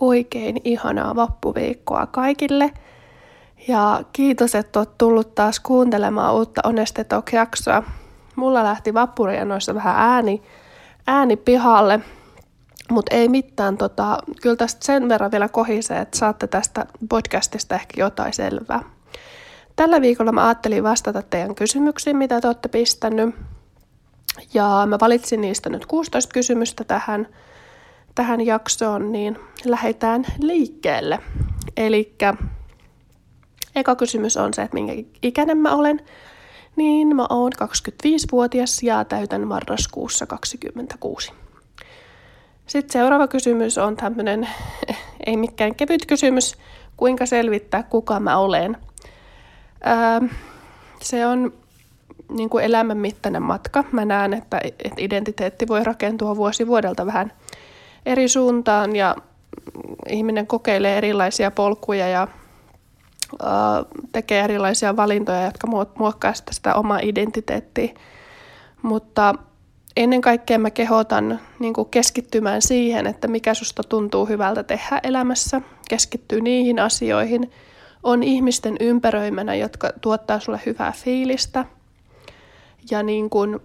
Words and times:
oikein 0.00 0.56
ihanaa 0.64 1.16
vappuviikkoa 1.16 2.06
kaikille. 2.06 2.70
Ja 3.68 4.02
kiitos, 4.12 4.54
että 4.54 4.78
olet 4.80 4.98
tullut 4.98 5.34
taas 5.34 5.60
kuuntelemaan 5.60 6.34
uutta 6.34 6.60
Honeste 6.64 7.06
jaksoa 7.32 7.82
Mulla 8.36 8.64
lähti 8.64 8.94
noissa 9.44 9.74
vähän 9.74 9.94
ääni, 9.96 10.42
ääni 11.06 11.36
pihalle, 11.36 12.00
mutta 12.90 13.14
ei 13.14 13.28
mitään. 13.28 13.78
Tota, 13.78 14.18
kyllä 14.42 14.56
tästä 14.56 14.86
sen 14.86 15.08
verran 15.08 15.30
vielä 15.30 15.48
kohisee, 15.48 16.00
että 16.00 16.18
saatte 16.18 16.46
tästä 16.46 16.86
podcastista 17.08 17.74
ehkä 17.74 18.00
jotain 18.00 18.32
selvää. 18.32 18.80
Tällä 19.76 20.00
viikolla 20.00 20.32
mä 20.32 20.46
ajattelin 20.46 20.84
vastata 20.84 21.22
teidän 21.22 21.54
kysymyksiin, 21.54 22.16
mitä 22.16 22.40
te 22.40 22.46
olette 22.46 22.68
pistänyt. 22.68 23.34
Ja 24.54 24.86
mä 24.86 24.98
valitsin 25.00 25.40
niistä 25.40 25.70
nyt 25.70 25.86
16 25.86 26.32
kysymystä 26.32 26.84
tähän, 26.84 27.28
tähän 28.14 28.46
jaksoon, 28.46 29.12
niin 29.12 29.38
lähdetään 29.64 30.24
liikkeelle. 30.40 31.18
Eli 31.76 32.14
eka 33.74 33.96
kysymys 33.96 34.36
on 34.36 34.54
se, 34.54 34.62
että 34.62 34.74
minkä 34.74 34.92
ikäinen 35.22 35.58
mä 35.58 35.74
olen. 35.74 36.00
Niin 36.76 37.16
mä 37.16 37.26
oon 37.30 37.52
25-vuotias 37.52 38.82
ja 38.82 39.04
täytän 39.04 39.46
marraskuussa 39.48 40.26
26. 40.26 41.32
Sitten 42.66 42.92
seuraava 42.92 43.28
kysymys 43.28 43.78
on 43.78 43.96
tämmöinen, 43.96 44.48
ei 45.26 45.36
mikään 45.36 45.74
kevyt 45.74 46.06
kysymys, 46.06 46.56
kuinka 46.96 47.26
selvittää 47.26 47.82
kuka 47.82 48.20
mä 48.20 48.36
olen. 48.36 48.76
Öö, 49.86 50.28
se 51.02 51.26
on 51.26 51.52
niin 52.28 52.50
kuin 52.50 52.64
elämän 52.64 52.96
mittainen 52.96 53.42
matka. 53.42 53.84
Mä 53.92 54.04
näen, 54.04 54.34
että, 54.34 54.60
että 54.64 54.94
identiteetti 54.98 55.68
voi 55.68 55.84
rakentua 55.84 56.36
vuosi 56.36 56.66
vuodelta 56.66 57.06
vähän 57.06 57.32
eri 58.06 58.28
suuntaan 58.28 58.96
ja 58.96 59.16
ihminen 60.08 60.46
kokeilee 60.46 60.98
erilaisia 60.98 61.50
polkuja 61.50 62.08
ja 62.08 62.28
tekee 64.12 64.44
erilaisia 64.44 64.96
valintoja, 64.96 65.44
jotka 65.44 65.66
muokkaa 65.98 66.34
sitä, 66.34 66.52
sitä 66.52 66.74
omaa 66.74 66.98
identiteettiä. 67.02 67.94
Mutta 68.82 69.34
ennen 69.96 70.20
kaikkea 70.20 70.58
mä 70.58 70.70
kehotan 70.70 71.40
niin 71.58 71.74
keskittymään 71.90 72.62
siihen, 72.62 73.06
että 73.06 73.28
mikä 73.28 73.54
susta 73.54 73.82
tuntuu 73.82 74.26
hyvältä 74.26 74.62
tehdä 74.62 75.00
elämässä, 75.02 75.60
keskittyy 75.88 76.40
niihin 76.40 76.78
asioihin, 76.78 77.50
on 78.02 78.22
ihmisten 78.22 78.76
ympäröimänä, 78.80 79.54
jotka 79.54 79.90
tuottaa 80.00 80.40
sulle 80.40 80.60
hyvää 80.66 80.92
fiilistä– 80.92 81.64
ja 82.90 83.02
niin 83.02 83.30
kuin, 83.30 83.60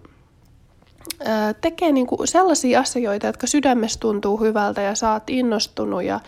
tekee 1.60 1.92
niin 1.92 2.06
kuin 2.06 2.28
sellaisia 2.28 2.80
asioita, 2.80 3.26
jotka 3.26 3.46
sydämessä 3.46 4.00
tuntuu 4.00 4.36
hyvältä 4.36 4.80
ja 4.80 4.94
saat 4.94 5.30
innostunut 5.30 6.02
ja 6.02 6.20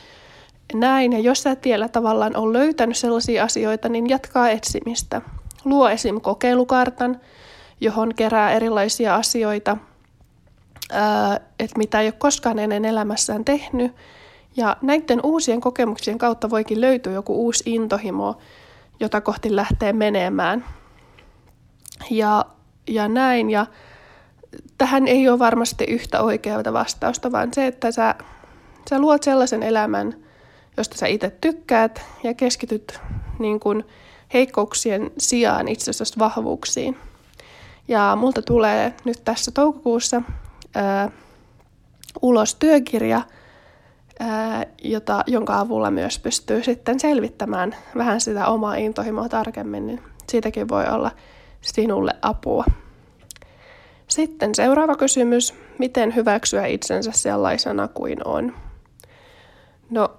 näin. 0.74 1.12
Ja 1.12 1.18
jos 1.18 1.42
sä 1.42 1.50
et 1.50 1.64
vielä 1.64 1.88
tavallaan 1.88 2.36
ole 2.36 2.58
löytänyt 2.58 2.96
sellaisia 2.96 3.44
asioita, 3.44 3.88
niin 3.88 4.08
jatkaa 4.08 4.50
etsimistä. 4.50 5.22
Luo 5.64 5.88
esim. 5.88 6.20
kokeilukartan, 6.20 7.20
johon 7.80 8.14
kerää 8.14 8.52
erilaisia 8.52 9.14
asioita, 9.14 9.76
että 11.58 11.78
mitä 11.78 12.00
ei 12.00 12.06
ole 12.06 12.12
koskaan 12.12 12.58
ennen 12.58 12.84
elämässään 12.84 13.44
tehnyt. 13.44 13.92
Ja 14.56 14.76
näiden 14.82 15.20
uusien 15.22 15.60
kokemuksien 15.60 16.18
kautta 16.18 16.50
voikin 16.50 16.80
löytyä 16.80 17.12
joku 17.12 17.34
uusi 17.44 17.62
intohimo, 17.66 18.38
jota 19.00 19.20
kohti 19.20 19.56
lähtee 19.56 19.92
menemään. 19.92 20.64
Ja 22.10 22.44
ja 22.90 23.08
näin. 23.08 23.50
Ja 23.50 23.66
tähän 24.78 25.08
ei 25.08 25.28
ole 25.28 25.38
varmasti 25.38 25.84
yhtä 25.84 26.22
oikeaa 26.22 26.62
vastausta, 26.72 27.32
vaan 27.32 27.54
se, 27.54 27.66
että 27.66 27.92
sä, 27.92 28.14
sä 28.90 28.98
luot 28.98 29.22
sellaisen 29.22 29.62
elämän, 29.62 30.16
josta 30.76 30.96
sä 30.96 31.06
itse 31.06 31.30
tykkäät 31.40 32.02
ja 32.22 32.34
keskityt 32.34 33.00
niin 33.38 33.60
kuin 33.60 33.84
heikkouksien 34.34 35.10
sijaan 35.18 35.68
itse 35.68 35.90
asiassa 35.90 36.18
vahvuuksiin. 36.18 36.98
Ja 37.88 38.16
multa 38.20 38.42
tulee 38.42 38.94
nyt 39.04 39.24
tässä 39.24 39.50
toukokuussa 39.50 40.22
ää, 40.74 41.10
ulos 42.22 42.54
työkirja, 42.54 43.22
ää, 44.20 44.66
jota, 44.82 45.24
jonka 45.26 45.60
avulla 45.60 45.90
myös 45.90 46.18
pystyy 46.18 46.62
sitten 46.62 47.00
selvittämään 47.00 47.76
vähän 47.96 48.20
sitä 48.20 48.46
omaa 48.46 48.74
intohimoa 48.74 49.28
tarkemmin, 49.28 49.86
niin 49.86 50.02
siitäkin 50.28 50.68
voi 50.68 50.84
olla 50.86 51.10
sinulle 51.60 52.12
apua. 52.22 52.64
Sitten 54.10 54.54
seuraava 54.54 54.96
kysymys. 54.96 55.54
Miten 55.78 56.14
hyväksyä 56.14 56.66
itsensä 56.66 57.12
sellaisena 57.12 57.88
kuin 57.88 58.26
on? 58.26 58.54
No, 59.90 60.10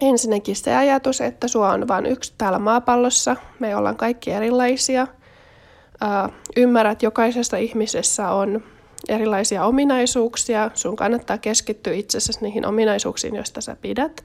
ensinnäkin 0.00 0.56
se 0.56 0.76
ajatus, 0.76 1.20
että 1.20 1.48
sua 1.48 1.72
on 1.72 1.88
vain 1.88 2.06
yksi 2.06 2.34
täällä 2.38 2.58
maapallossa. 2.58 3.36
Me 3.58 3.76
ollaan 3.76 3.96
kaikki 3.96 4.30
erilaisia. 4.30 5.06
Uh, 6.02 6.32
ymmärrät, 6.56 7.02
jokaisessa 7.02 7.56
ihmisessä 7.56 8.30
on 8.30 8.62
erilaisia 9.08 9.64
ominaisuuksia. 9.64 10.70
Sun 10.74 10.96
kannattaa 10.96 11.38
keskittyä 11.38 11.92
itsessäsi 11.92 12.38
niihin 12.42 12.66
ominaisuuksiin, 12.66 13.34
joista 13.34 13.60
sä 13.60 13.76
pidät. 13.80 14.22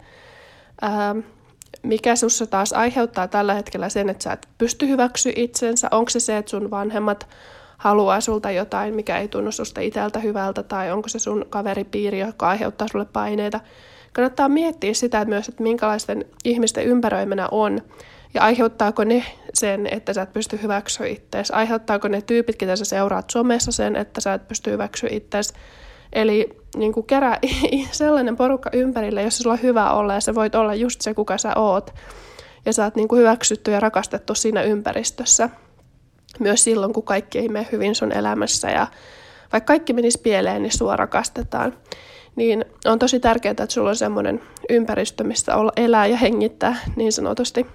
Mikä 1.83 2.15
sussa 2.15 2.47
taas 2.47 2.73
aiheuttaa 2.73 3.27
tällä 3.27 3.53
hetkellä 3.53 3.89
sen, 3.89 4.09
että 4.09 4.23
sä 4.23 4.33
et 4.33 4.47
pysty 4.57 4.87
hyväksyä 4.87 5.33
itsensä? 5.35 5.87
Onko 5.91 6.09
se 6.09 6.19
se, 6.19 6.37
että 6.37 6.49
sun 6.49 6.71
vanhemmat 6.71 7.27
haluaa 7.81 8.21
sulta 8.21 8.51
jotain, 8.51 8.95
mikä 8.95 9.17
ei 9.17 9.27
tunnu 9.27 9.51
susta 9.51 9.81
itseltä 9.81 10.19
hyvältä, 10.19 10.63
tai 10.63 10.91
onko 10.91 11.09
se 11.09 11.19
sun 11.19 11.45
kaveripiiri, 11.49 12.19
joka 12.19 12.49
aiheuttaa 12.49 12.87
sulle 12.91 13.05
paineita. 13.05 13.59
Kannattaa 14.13 14.49
miettiä 14.49 14.93
sitä 14.93 15.25
myös, 15.25 15.49
että 15.49 15.63
minkälaisten 15.63 16.25
ihmisten 16.43 16.85
ympäröimänä 16.85 17.47
on, 17.51 17.81
ja 18.33 18.41
aiheuttaako 18.41 19.03
ne 19.03 19.23
sen, 19.53 19.87
että 19.87 20.13
sä 20.13 20.21
et 20.21 20.33
pysty 20.33 20.59
hyväksyä 20.61 21.07
itseäsi? 21.07 21.53
Aiheuttaako 21.53 22.07
ne 22.07 22.21
tyypit, 22.21 22.55
ketä 22.55 22.75
sä 22.75 22.85
seuraat 22.85 23.29
somessa 23.29 23.71
sen, 23.71 23.95
että 23.95 24.21
sä 24.21 24.33
et 24.33 24.47
pysty 24.47 24.71
hyväksyä 24.71 25.09
itseäsi? 25.11 25.53
Eli 26.13 26.49
niin 26.75 26.93
kuin 26.93 27.05
kerää 27.05 27.39
sellainen 27.91 28.37
porukka 28.37 28.69
ympärille, 28.73 29.23
jossa 29.23 29.43
sulla 29.43 29.53
on 29.53 29.61
hyvä 29.61 29.91
olla 29.91 30.13
ja 30.13 30.21
sä 30.21 30.35
voit 30.35 30.55
olla 30.55 30.75
just 30.75 31.01
se, 31.01 31.13
kuka 31.13 31.37
sä 31.37 31.53
oot. 31.55 31.93
Ja 32.65 32.73
sä 32.73 32.83
oot 32.83 32.95
niin 32.95 33.07
kuin 33.07 33.19
hyväksytty 33.19 33.71
ja 33.71 33.79
rakastettu 33.79 34.35
siinä 34.35 34.61
ympäristössä. 34.61 35.49
Myös 36.39 36.63
silloin, 36.63 36.93
kun 36.93 37.03
kaikki 37.03 37.39
ei 37.39 37.49
mene 37.49 37.67
hyvin 37.71 37.95
sun 37.95 38.11
elämässä 38.11 38.69
ja 38.69 38.87
vaikka 39.51 39.67
kaikki 39.67 39.93
menisi 39.93 40.21
pieleen, 40.21 40.61
niin 40.61 40.77
sua 40.77 40.95
rakastetaan. 40.95 41.73
Niin 42.35 42.65
on 42.85 42.99
tosi 42.99 43.19
tärkeää, 43.19 43.51
että 43.51 43.65
sulla 43.69 43.89
on 43.89 43.95
semmoinen 43.95 44.41
ympäristö, 44.69 45.23
missä 45.23 45.55
olla, 45.55 45.71
elää 45.75 46.05
ja 46.05 46.17
hengittää 46.17 46.75
niin 46.95 47.13
sanotusti. 47.13 47.65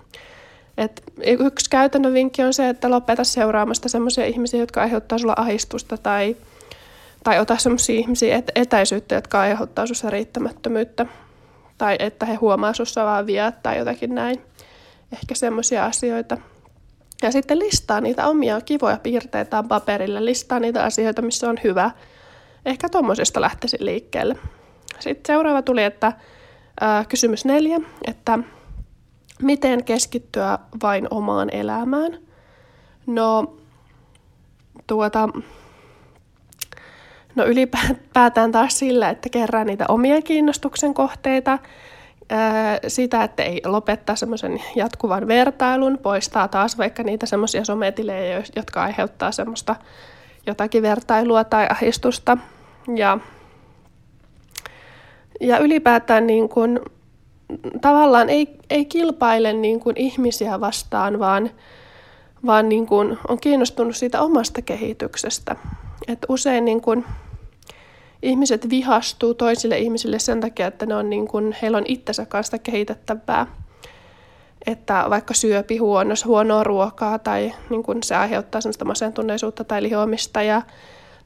Et 0.78 1.02
yksi 1.40 1.70
käytännön 1.70 2.14
vinkki 2.14 2.42
on 2.42 2.54
se, 2.54 2.68
että 2.68 2.90
lopeta 2.90 3.24
seuraamasta 3.24 3.88
semmoisia 3.88 4.26
ihmisiä, 4.26 4.60
jotka 4.60 4.80
aiheuttaa 4.80 5.18
sulla 5.18 5.34
ahistusta 5.36 5.96
tai 5.96 6.36
tai 7.26 7.38
ota 7.38 7.56
sellaisia 7.56 7.98
ihmisiä 7.98 8.36
et- 8.36 8.50
etäisyyttä, 8.54 9.14
jotka 9.14 9.40
aiheuttaa 9.40 9.86
sinussa 9.86 10.10
riittämättömyyttä. 10.10 11.06
Tai 11.78 11.96
että 11.98 12.26
he 12.26 12.34
huomaa 12.34 12.72
sinussa 12.72 13.04
vaan 13.04 13.26
viat 13.26 13.62
tai 13.62 13.78
jotakin 13.78 14.14
näin. 14.14 14.42
Ehkä 15.12 15.34
semmoisia 15.34 15.84
asioita. 15.84 16.38
Ja 17.22 17.32
sitten 17.32 17.58
listaa 17.58 18.00
niitä 18.00 18.26
omia 18.26 18.60
kivoja 18.60 18.98
piirteitä 19.02 19.62
paperille. 19.62 20.24
Listaa 20.24 20.60
niitä 20.60 20.84
asioita, 20.84 21.22
missä 21.22 21.50
on 21.50 21.56
hyvä. 21.64 21.90
Ehkä 22.66 22.88
tuommoisesta 22.88 23.40
lähtisin 23.40 23.84
liikkeelle. 23.86 24.38
Sitten 24.98 25.34
seuraava 25.34 25.62
tuli, 25.62 25.82
että 25.82 26.12
ää, 26.80 27.04
kysymys 27.04 27.44
neljä, 27.44 27.80
että 28.06 28.38
miten 29.42 29.84
keskittyä 29.84 30.58
vain 30.82 31.08
omaan 31.10 31.48
elämään? 31.54 32.18
No, 33.06 33.56
tuota, 34.86 35.28
No 37.36 37.44
ylipäätään 37.44 38.52
taas 38.52 38.78
sillä, 38.78 39.10
että 39.10 39.28
kerää 39.28 39.64
niitä 39.64 39.84
omia 39.88 40.22
kiinnostuksen 40.22 40.94
kohteita, 40.94 41.58
sitä, 42.88 43.24
että 43.24 43.42
ei 43.42 43.60
lopettaa 43.64 44.16
semmoisen 44.16 44.62
jatkuvan 44.76 45.28
vertailun, 45.28 45.98
poistaa 45.98 46.48
taas 46.48 46.78
vaikka 46.78 47.02
niitä 47.02 47.26
semmoisia 47.26 47.64
sometilejä, 47.64 48.42
jotka 48.56 48.82
aiheuttaa 48.82 49.32
semmoista 49.32 49.76
jotakin 50.46 50.82
vertailua 50.82 51.44
tai 51.44 51.66
ahdistusta. 51.70 52.38
Ja, 52.96 53.18
ja 55.40 55.58
ylipäätään 55.58 56.26
niin 56.26 56.48
kuin, 56.48 56.80
tavallaan 57.80 58.28
ei, 58.28 58.58
ei 58.70 58.84
kilpaile 58.84 59.52
niin 59.52 59.80
kuin 59.80 59.96
ihmisiä 59.98 60.60
vastaan, 60.60 61.18
vaan, 61.18 61.50
vaan 62.46 62.68
niin 62.68 62.86
kuin 62.86 63.18
on 63.28 63.40
kiinnostunut 63.40 63.96
siitä 63.96 64.22
omasta 64.22 64.62
kehityksestä. 64.62 65.56
Et 66.08 66.18
usein 66.28 66.64
niin 66.64 66.80
kuin, 66.80 67.04
ihmiset 68.26 68.70
vihastuu 68.70 69.34
toisille 69.34 69.78
ihmisille 69.78 70.18
sen 70.18 70.40
takia, 70.40 70.66
että 70.66 70.86
ne 70.86 70.94
on 70.94 71.10
niin 71.10 71.28
kuin, 71.28 71.56
heillä 71.62 71.78
on 71.78 71.84
itsensä 71.88 72.26
kanssa 72.26 72.58
kehitettävää. 72.58 73.46
Että 74.66 75.04
vaikka 75.10 75.34
syöpi 75.34 75.76
huonossa 75.76 76.26
huonoa 76.26 76.64
ruokaa 76.64 77.18
tai 77.18 77.52
niin 77.70 77.82
kuin 77.82 78.02
se 78.02 78.16
aiheuttaa 78.16 78.60
sellaista 78.60 78.84
masentuneisuutta 78.84 79.64
tai 79.64 79.82
lihoamista 79.82 80.42
ja 80.42 80.62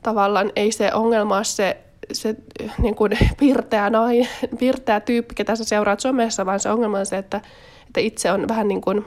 tavallaan 0.03 0.53
ei 0.57 0.73
se 0.73 0.95
ongelma 0.95 1.37
ole 1.37 1.45
se, 1.45 1.77
se 2.13 2.37
niin 2.79 2.95
kuin 2.95 3.13
pirteä, 3.39 3.91
noin, 3.91 4.29
pirteä 4.59 5.01
tyyppi, 5.01 5.35
ketä 5.35 5.57
sä 5.57 5.65
seuraat 5.65 6.01
somessa, 6.01 6.47
vaan 6.47 6.61
se 6.61 6.71
ongelma 6.71 6.99
on 6.99 7.07
se, 7.07 7.19
että, 7.19 7.41
että 7.87 8.01
itse 8.01 8.33
on 8.33 8.49
vähän 8.49 8.69
niin 8.69 8.81
kuin 8.81 9.05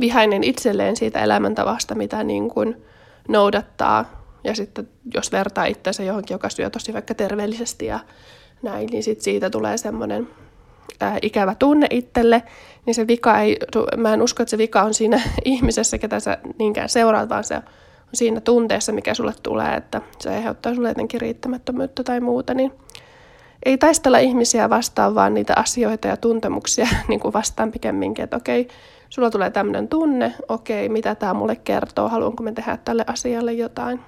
vihainen 0.00 0.44
itselleen 0.44 0.96
siitä 0.96 1.20
elämäntavasta, 1.20 1.94
mitä 1.94 2.24
niin 2.24 2.50
kuin 2.50 2.82
noudattaa. 3.28 4.17
Ja 4.48 4.54
sitten 4.54 4.88
jos 5.14 5.32
vertaa 5.32 5.64
itseänsä 5.64 6.02
johonkin, 6.02 6.34
joka 6.34 6.48
syö 6.48 6.70
tosi 6.70 6.92
vaikka 6.92 7.14
terveellisesti 7.14 7.86
ja 7.86 8.00
näin, 8.62 8.88
niin 8.92 9.02
sit 9.02 9.20
siitä 9.20 9.50
tulee 9.50 9.76
semmoinen 9.76 10.28
ikävä 11.22 11.54
tunne 11.54 11.86
itselle, 11.90 12.42
niin 12.86 12.94
se 12.94 13.06
vika 13.06 13.40
ei, 13.40 13.56
mä 13.96 14.14
en 14.14 14.22
usko, 14.22 14.42
että 14.42 14.50
se 14.50 14.58
vika 14.58 14.82
on 14.82 14.94
siinä 14.94 15.22
ihmisessä, 15.44 15.98
ketä 15.98 16.20
sä 16.20 16.38
niinkään 16.58 16.88
seuraat, 16.88 17.28
vaan 17.28 17.44
se 17.44 17.56
on 17.56 17.62
siinä 18.14 18.40
tunteessa, 18.40 18.92
mikä 18.92 19.14
sulle 19.14 19.34
tulee, 19.42 19.74
että 19.74 20.02
se 20.18 20.30
aiheuttaa 20.30 20.74
sulle 20.74 20.88
jotenkin 20.88 21.20
riittämättömyyttä 21.20 22.04
tai 22.04 22.20
muuta, 22.20 22.54
niin 22.54 22.72
ei 23.64 23.78
taistella 23.78 24.18
ihmisiä 24.18 24.70
vastaan, 24.70 25.14
vaan 25.14 25.34
niitä 25.34 25.52
asioita 25.56 26.08
ja 26.08 26.16
tuntemuksia 26.16 26.88
niin 27.08 27.20
kuin 27.20 27.32
vastaan 27.32 27.72
pikemminkin, 27.72 28.24
että 28.24 28.36
okei, 28.36 28.68
sulla 29.08 29.30
tulee 29.30 29.50
tämmöinen 29.50 29.88
tunne, 29.88 30.34
okei, 30.48 30.88
mitä 30.88 31.14
tämä 31.14 31.34
mulle 31.34 31.56
kertoo, 31.56 32.08
haluanko 32.08 32.42
me 32.42 32.52
tehdä 32.52 32.78
tälle 32.84 33.04
asialle 33.06 33.52
jotain. 33.52 34.00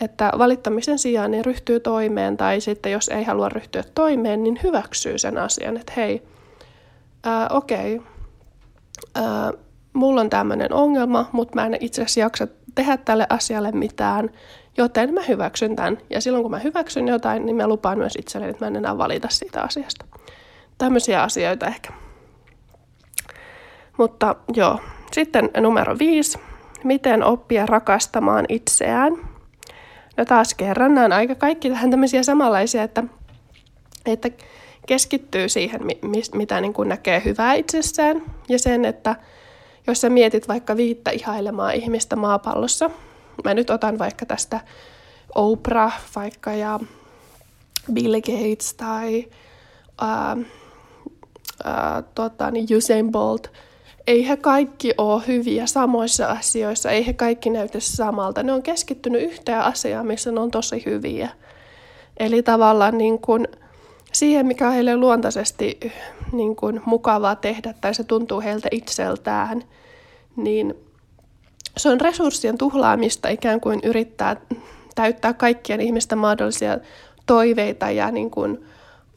Että 0.00 0.32
valittamisen 0.38 0.98
sijaan 0.98 1.30
niin 1.30 1.44
ryhtyy 1.44 1.80
toimeen, 1.80 2.36
tai 2.36 2.60
sitten 2.60 2.92
jos 2.92 3.08
ei 3.08 3.24
halua 3.24 3.48
ryhtyä 3.48 3.84
toimeen, 3.94 4.42
niin 4.42 4.60
hyväksyy 4.62 5.18
sen 5.18 5.38
asian, 5.38 5.76
että 5.76 5.92
hei, 5.96 6.22
okei, 7.50 8.02
ää, 9.14 9.52
mulla 9.92 10.20
on 10.20 10.30
tämmöinen 10.30 10.72
ongelma, 10.72 11.28
mutta 11.32 11.54
mä 11.54 11.66
en 11.66 11.76
itse 11.80 12.02
asiassa 12.02 12.20
jaksa 12.20 12.46
tehdä 12.74 12.96
tälle 12.96 13.26
asialle 13.28 13.72
mitään, 13.72 14.30
joten 14.76 15.14
mä 15.14 15.20
hyväksyn 15.28 15.76
tämän. 15.76 15.98
Ja 16.10 16.20
silloin 16.20 16.42
kun 16.44 16.50
mä 16.50 16.58
hyväksyn 16.58 17.08
jotain, 17.08 17.46
niin 17.46 17.56
mä 17.56 17.68
lupaan 17.68 17.98
myös 17.98 18.16
itselleni, 18.18 18.50
että 18.50 18.64
mä 18.64 18.68
en 18.68 18.76
enää 18.76 18.98
valita 18.98 19.28
siitä 19.30 19.62
asiasta. 19.62 20.04
Tämmöisiä 20.78 21.22
asioita 21.22 21.66
ehkä. 21.66 21.92
Mutta 23.98 24.36
joo, 24.54 24.80
sitten 25.12 25.50
numero 25.60 25.98
viisi. 25.98 26.38
Miten 26.84 27.24
oppia 27.24 27.66
rakastamaan 27.66 28.44
itseään? 28.48 29.29
No 30.20 30.24
taas 30.24 30.54
kerran, 30.54 30.94
nämä 30.94 31.04
on 31.04 31.12
aika 31.12 31.34
kaikki 31.34 31.70
tähän 31.70 31.90
tämmöisiä 31.90 32.22
samanlaisia, 32.22 32.82
että, 32.82 33.04
että 34.06 34.30
keskittyy 34.86 35.48
siihen, 35.48 35.80
mitä 36.34 36.60
niin 36.60 36.72
kuin 36.72 36.88
näkee 36.88 37.22
hyvää 37.24 37.54
itsessään. 37.54 38.22
Ja 38.48 38.58
sen, 38.58 38.84
että 38.84 39.16
jos 39.86 40.00
sä 40.00 40.10
mietit 40.10 40.48
vaikka 40.48 40.76
viittä 40.76 41.10
ihailemaa 41.10 41.70
ihmistä 41.70 42.16
maapallossa, 42.16 42.90
mä 43.44 43.54
nyt 43.54 43.70
otan 43.70 43.98
vaikka 43.98 44.26
tästä 44.26 44.60
Oprah 45.34 46.00
vaikka 46.16 46.52
ja 46.52 46.80
Bill 47.92 48.14
Gates 48.14 48.74
tai 48.74 49.28
ää, 50.00 50.36
ää, 51.64 52.02
tota, 52.14 52.50
niin 52.50 52.66
Usain 52.76 53.12
Bolt, 53.12 53.52
ei 54.10 54.28
he 54.28 54.36
kaikki 54.36 54.94
ole 54.98 55.22
hyviä 55.26 55.66
samoissa 55.66 56.26
asioissa, 56.26 56.90
ei 56.90 57.06
he 57.06 57.12
kaikki 57.12 57.50
näytä 57.50 57.80
samalta. 57.80 58.42
Ne 58.42 58.52
on 58.52 58.62
keskittynyt 58.62 59.22
yhteen 59.22 59.60
asiaan, 59.60 60.06
missä 60.06 60.32
ne 60.32 60.40
on 60.40 60.50
tosi 60.50 60.82
hyviä. 60.86 61.28
Eli 62.16 62.42
tavallaan 62.42 62.98
niin 62.98 63.18
kuin 63.18 63.48
siihen, 64.12 64.46
mikä 64.46 64.66
on 64.66 64.74
heille 64.74 64.96
luontaisesti 64.96 65.78
niin 66.32 66.56
kuin 66.56 66.80
mukavaa 66.84 67.36
tehdä 67.36 67.74
tai 67.80 67.94
se 67.94 68.04
tuntuu 68.04 68.40
heiltä 68.40 68.68
itseltään, 68.70 69.62
niin 70.36 70.74
se 71.76 71.88
on 71.88 72.00
resurssien 72.00 72.58
tuhlaamista 72.58 73.28
ikään 73.28 73.60
kuin 73.60 73.80
yrittää 73.84 74.36
täyttää 74.94 75.32
kaikkien 75.32 75.80
ihmisten 75.80 76.18
mahdollisia 76.18 76.78
toiveita 77.26 77.90
ja 77.90 78.10
niin 78.10 78.30
kuin 78.30 78.64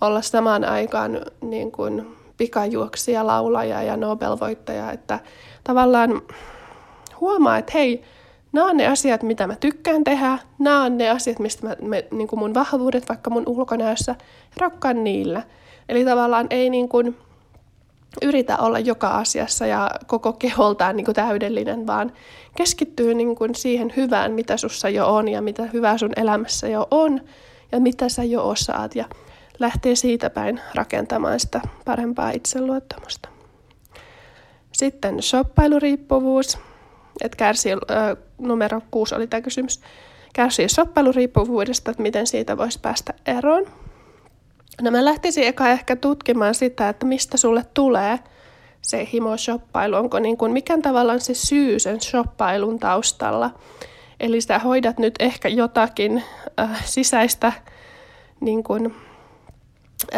olla 0.02 0.22
samaan 0.22 0.66
aikaan 0.66 1.22
niin 1.42 1.72
kuin 1.72 2.23
pikajuoksija, 2.38 3.28
laulaja 3.28 3.84
ja 3.84 3.98
Nobel-voittaja, 3.98 4.92
että 4.92 5.20
tavallaan 5.64 6.22
huomaa, 7.22 7.58
että 7.58 7.72
hei, 7.76 8.04
nämä 8.52 8.68
on 8.70 8.78
ne 8.78 8.88
asiat, 8.88 9.24
mitä 9.24 9.48
mä 9.48 9.56
tykkään 9.56 10.04
tehdä, 10.04 10.38
nämä 10.60 10.84
on 10.84 10.98
ne 10.98 11.10
asiat, 11.10 11.40
mistä 11.40 11.68
mä, 11.68 11.76
me, 11.82 12.06
niin 12.12 12.28
kuin 12.28 12.40
mun 12.40 12.54
vahvuudet 12.54 13.10
vaikka 13.10 13.30
mun 13.30 13.44
ulkonäössä, 13.46 14.16
rakkaan 14.58 15.04
niillä. 15.04 15.44
Eli 15.90 16.06
tavallaan 16.06 16.48
ei 16.50 16.70
niin 16.70 16.90
kuin 16.90 17.18
yritä 18.22 18.58
olla 18.58 18.80
joka 18.80 19.10
asiassa 19.10 19.66
ja 19.66 19.92
koko 20.08 20.34
keholtaan 20.34 20.96
niin 20.96 21.06
kuin 21.06 21.16
täydellinen, 21.16 21.88
vaan 21.88 22.12
keskittyy 22.58 23.14
niin 23.14 23.36
kuin 23.36 23.56
siihen 23.56 23.94
hyvään, 23.98 24.32
mitä 24.32 24.58
sussa 24.58 24.90
jo 24.90 25.16
on 25.16 25.28
ja 25.28 25.42
mitä 25.42 25.64
hyvää 25.74 25.98
sun 25.98 26.14
elämässä 26.16 26.68
jo 26.68 26.88
on 26.92 27.22
ja 27.72 27.80
mitä 27.80 28.10
sä 28.10 28.24
jo 28.24 28.50
osaat 28.50 28.96
ja 28.96 29.06
lähtee 29.60 29.96
siitä 29.96 30.30
päin 30.30 30.62
rakentamaan 30.76 31.40
sitä 31.40 31.62
parempaa 31.86 32.32
itseluottamusta. 32.32 33.30
Sitten 34.72 35.22
shoppailuriippuvuus, 35.22 36.58
että 37.22 37.38
kärsii, 37.38 37.72
äh, 37.72 38.18
numero 38.38 38.82
kuusi 38.92 39.16
oli 39.16 39.28
tämä 39.28 39.42
kysymys, 39.42 39.82
kärsii 40.34 40.70
shoppailuriippuvuudesta, 40.70 41.92
että 41.92 42.04
miten 42.04 42.28
siitä 42.28 42.58
voisi 42.58 42.80
päästä 42.80 43.14
eroon. 43.26 43.66
No 44.82 44.92
mä 44.92 45.06
lähtisin 45.06 45.44
eka 45.44 45.70
ehkä 45.70 45.96
tutkimaan 45.96 46.56
sitä, 46.56 46.90
että 46.90 47.06
mistä 47.06 47.38
sulle 47.38 47.66
tulee 47.74 48.20
se 48.82 49.08
himo 49.14 49.38
shoppailu, 49.38 49.96
onko 49.96 50.20
niin 50.20 50.38
kuin, 50.38 50.52
mikä 50.52 50.78
tavallaan 50.82 51.22
se 51.22 51.34
syy 51.34 51.80
sen 51.80 52.02
shoppailun 52.02 52.80
taustalla. 52.80 53.52
Eli 54.20 54.42
sä 54.42 54.60
hoidat 54.60 55.00
nyt 55.00 55.16
ehkä 55.20 55.48
jotakin 55.48 56.24
äh, 56.60 56.86
sisäistä 56.86 57.54
niin 58.40 58.64
kuin, 58.64 58.96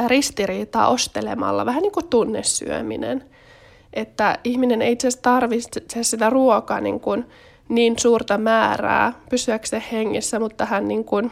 ristiriitaa 0.07 0.87
ostelemalla, 0.87 1.65
vähän 1.65 1.81
niin 1.81 1.91
kuin 1.91 2.07
tunnesyöminen. 2.07 3.23
Että 3.93 4.39
ihminen 4.43 4.81
ei 4.81 4.91
itse 4.91 5.07
asiassa 5.07 5.23
tarvitse 5.23 5.81
sitä 6.01 6.29
ruokaa 6.29 6.81
niin, 6.81 6.99
kuin, 6.99 7.25
niin 7.69 7.99
suurta 7.99 8.37
määrää 8.37 9.13
pysyäkseen 9.29 9.83
hengissä, 9.91 10.39
mutta 10.39 10.65
hän 10.65 10.87
niin 10.87 11.05
kuin, 11.05 11.31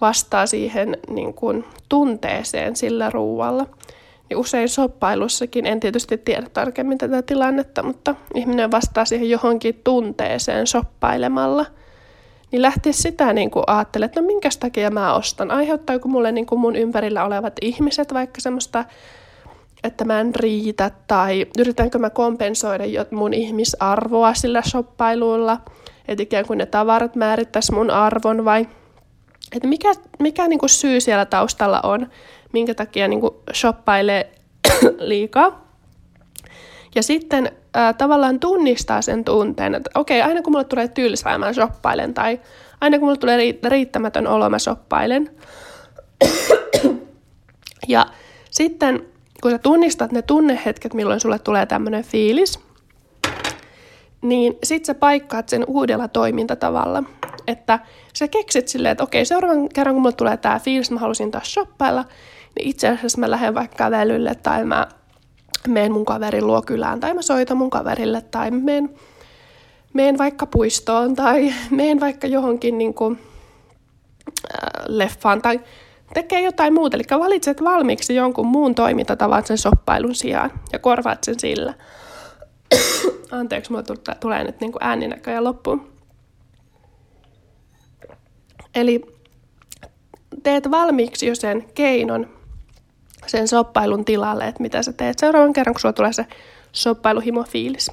vastaa 0.00 0.46
siihen 0.46 0.96
niin 1.10 1.34
kuin, 1.34 1.64
tunteeseen 1.88 2.76
sillä 2.76 3.10
ruualla. 3.10 3.66
Ja 4.30 4.38
usein 4.38 4.68
soppailussakin, 4.68 5.66
en 5.66 5.80
tietysti 5.80 6.18
tiedä 6.18 6.46
tarkemmin 6.52 6.98
tätä 6.98 7.22
tilannetta, 7.22 7.82
mutta 7.82 8.14
ihminen 8.34 8.70
vastaa 8.70 9.04
siihen 9.04 9.30
johonkin 9.30 9.80
tunteeseen 9.84 10.66
soppailemalla. 10.66 11.66
Niin 12.52 12.62
lähtee 12.62 12.92
sitä 12.92 13.32
niin 13.32 13.50
kuin 13.50 13.64
ajattelemaan, 13.66 14.06
että 14.06 14.20
no 14.20 14.26
minkä 14.26 14.48
takia 14.60 14.90
mä 14.90 15.14
ostan. 15.14 15.50
Aiheuttaako 15.50 16.08
mulle 16.08 16.32
niin 16.32 16.46
kuin 16.46 16.60
mun 16.60 16.76
ympärillä 16.76 17.24
olevat 17.24 17.52
ihmiset 17.62 18.14
vaikka 18.14 18.40
semmoista, 18.40 18.84
että 19.84 20.04
mä 20.04 20.20
en 20.20 20.34
riitä, 20.34 20.90
tai 21.06 21.46
yritänkö 21.58 21.98
mä 21.98 22.10
kompensoida 22.10 22.84
mun 23.10 23.34
ihmisarvoa 23.34 24.34
sillä 24.34 24.62
shoppailuilla, 24.62 25.60
että 26.08 26.22
ikään 26.22 26.46
kuin 26.46 26.58
ne 26.58 26.66
tavarat 26.66 27.16
määrittäisi 27.16 27.72
mun 27.72 27.90
arvon, 27.90 28.44
vai– 28.44 28.66
että 29.52 29.68
mikä, 29.68 29.92
mikä 30.18 30.48
niin 30.48 30.58
kuin 30.58 30.70
syy 30.70 31.00
siellä 31.00 31.24
taustalla 31.24 31.80
on, 31.82 32.10
minkä 32.52 32.74
takia 32.74 33.08
niin 33.08 33.20
kuin 33.20 33.34
shoppailee 33.54 34.32
liikaa. 34.98 35.66
Ja 36.94 37.02
sitten 37.02 37.52
ää, 37.74 37.92
tavallaan 37.92 38.40
tunnistaa 38.40 39.02
sen 39.02 39.24
tunteen, 39.24 39.74
että 39.74 39.90
okei, 39.94 40.22
aina 40.22 40.42
kun 40.42 40.52
mulle 40.52 40.64
tulee 40.64 40.88
tylsää, 40.88 41.38
mä 41.38 41.52
shoppailen, 41.52 42.14
tai 42.14 42.40
aina 42.80 42.98
kun 42.98 43.06
mulle 43.06 43.18
tulee 43.18 43.38
riittämätön 43.68 44.26
olo, 44.26 44.50
mä 44.50 44.58
shoppailen. 44.58 45.30
ja 47.88 48.06
sitten 48.50 49.06
kun 49.42 49.50
sä 49.50 49.58
tunnistat 49.58 50.12
ne 50.12 50.22
tunnehetket, 50.22 50.94
milloin 50.94 51.20
sulle 51.20 51.38
tulee 51.38 51.66
tämmöinen 51.66 52.04
fiilis, 52.04 52.60
niin 54.22 54.58
sit 54.64 54.84
sä 54.84 54.94
paikkaat 54.94 55.48
sen 55.48 55.64
uudella 55.66 56.08
toimintatavalla. 56.08 57.02
Että 57.46 57.78
sä 58.14 58.28
keksit 58.28 58.68
silleen, 58.68 58.92
että 58.92 59.04
okei, 59.04 59.24
seuraavan 59.24 59.68
kerran 59.68 59.94
kun 59.94 60.02
mulle 60.02 60.14
tulee 60.14 60.36
tää 60.36 60.58
fiilis, 60.58 60.90
mä 60.90 61.00
halusin 61.00 61.30
taas 61.30 61.52
shoppailla, 61.54 62.04
niin 62.56 62.68
itse 62.68 62.88
asiassa 62.88 63.18
mä 63.18 63.30
lähden 63.30 63.54
vaikka 63.54 63.76
kävelylle 63.76 64.34
tai 64.34 64.64
mä 64.64 64.86
menen 65.68 65.92
mun 65.92 66.04
kaverin 66.04 66.46
luo 66.46 66.62
kylään 66.62 67.00
tai 67.00 67.14
mä 67.14 67.22
soitan 67.22 67.56
mun 67.56 67.70
kaverille 67.70 68.20
tai 68.20 68.50
menen, 68.50 68.94
menen 69.92 70.18
vaikka 70.18 70.46
puistoon 70.46 71.14
tai 71.14 71.52
menen 71.70 72.00
vaikka 72.00 72.26
johonkin 72.26 72.78
niin 72.78 72.94
kuin, 72.94 73.18
äh, 74.54 74.84
leffaan 74.86 75.42
tai 75.42 75.60
tekee 76.14 76.40
jotain 76.40 76.74
muuta. 76.74 76.96
Eli 76.96 77.04
valitset 77.18 77.62
valmiiksi 77.62 78.14
jonkun 78.14 78.46
muun 78.46 78.74
toimintatavan 78.74 79.46
sen 79.46 79.58
soppailun 79.58 80.14
sijaan 80.14 80.50
ja 80.72 80.78
korvaat 80.78 81.24
sen 81.24 81.40
sillä. 81.40 81.74
Anteeksi, 83.30 83.72
mulla 83.72 83.84
tulee 84.20 84.44
nyt 84.44 84.60
niin 84.60 84.72
ääninäköjä 84.80 85.44
loppuun. 85.44 85.92
Eli 88.74 89.00
teet 90.42 90.70
valmiiksi 90.70 91.26
jo 91.26 91.34
sen 91.34 91.66
keinon 91.74 92.39
sen 93.26 93.48
soppailun 93.48 94.04
tilalle, 94.04 94.48
että 94.48 94.62
mitä 94.62 94.82
sä 94.82 94.92
teet 94.92 95.18
seuraavan 95.18 95.52
kerran, 95.52 95.74
kun 95.74 95.80
sulla 95.80 95.92
tulee 95.92 96.12
se 96.12 96.26
soppailuhimofiilis. 96.72 97.90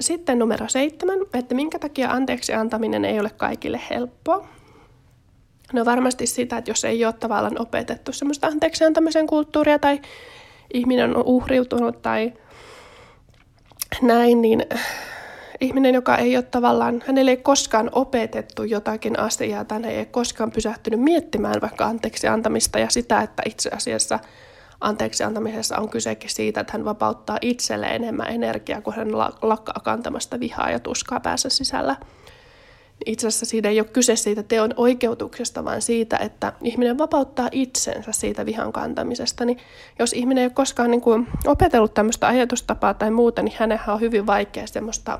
Sitten 0.00 0.38
numero 0.38 0.68
seitsemän, 0.68 1.18
että 1.34 1.54
minkä 1.54 1.78
takia 1.78 2.10
anteeksi 2.10 2.54
antaminen 2.54 3.04
ei 3.04 3.20
ole 3.20 3.30
kaikille 3.30 3.80
helppoa. 3.90 4.48
No 5.72 5.84
varmasti 5.84 6.26
sitä, 6.26 6.56
että 6.56 6.70
jos 6.70 6.84
ei 6.84 7.04
ole 7.04 7.12
tavallaan 7.12 7.60
opetettu 7.60 8.12
semmoista 8.12 8.46
anteeksi 8.46 8.84
antamisen 8.84 9.26
kulttuuria 9.26 9.78
tai 9.78 10.00
ihminen 10.74 11.16
on 11.16 11.22
uhriutunut 11.24 12.02
tai 12.02 12.32
näin, 14.02 14.42
niin 14.42 14.66
ihminen, 15.64 15.94
joka 15.94 16.16
ei 16.16 16.36
ole 16.36 16.44
tavallaan, 16.44 17.02
hänelle 17.06 17.30
ei 17.30 17.36
koskaan 17.36 17.90
opetettu 17.92 18.64
jotakin 18.64 19.18
asiaa 19.18 19.64
tai 19.64 19.76
hän 19.76 19.84
ei 19.84 20.06
koskaan 20.06 20.50
pysähtynyt 20.50 21.00
miettimään 21.00 21.60
vaikka 21.60 21.86
anteeksi 21.86 22.28
antamista 22.28 22.78
ja 22.78 22.90
sitä, 22.90 23.22
että 23.22 23.42
itse 23.46 23.70
asiassa 23.70 24.18
anteeksi 24.80 25.24
antamisessa 25.24 25.78
on 25.78 25.88
kysekin 25.88 26.30
siitä, 26.30 26.60
että 26.60 26.72
hän 26.72 26.84
vapauttaa 26.84 27.38
itselle 27.40 27.86
enemmän 27.86 28.26
energiaa, 28.28 28.80
kun 28.80 28.94
hän 28.94 29.18
lakkaa 29.42 29.80
kantamasta 29.84 30.40
vihaa 30.40 30.70
ja 30.70 30.78
tuskaa 30.78 31.20
päässä 31.20 31.48
sisällä. 31.48 31.96
Itse 33.06 33.26
asiassa 33.26 33.46
siitä 33.46 33.68
ei 33.68 33.80
ole 33.80 33.88
kyse 33.92 34.16
siitä 34.16 34.42
teon 34.42 34.74
oikeutuksesta, 34.76 35.64
vaan 35.64 35.82
siitä, 35.82 36.16
että 36.16 36.52
ihminen 36.62 36.98
vapauttaa 36.98 37.48
itsensä 37.52 38.12
siitä 38.12 38.46
vihan 38.46 38.72
kantamisesta. 38.72 39.44
Niin 39.44 39.58
jos 39.98 40.12
ihminen 40.12 40.42
ei 40.42 40.46
ole 40.46 40.52
koskaan 40.52 40.90
niin 40.90 41.00
kuin 41.00 41.28
opetellut 41.46 41.94
tämmöistä 41.94 42.26
ajatustapaa 42.26 42.94
tai 42.94 43.10
muuta, 43.10 43.42
niin 43.42 43.54
hänellä 43.58 43.94
on 43.94 44.00
hyvin 44.00 44.26
vaikea 44.26 44.66
semmoista 44.66 45.18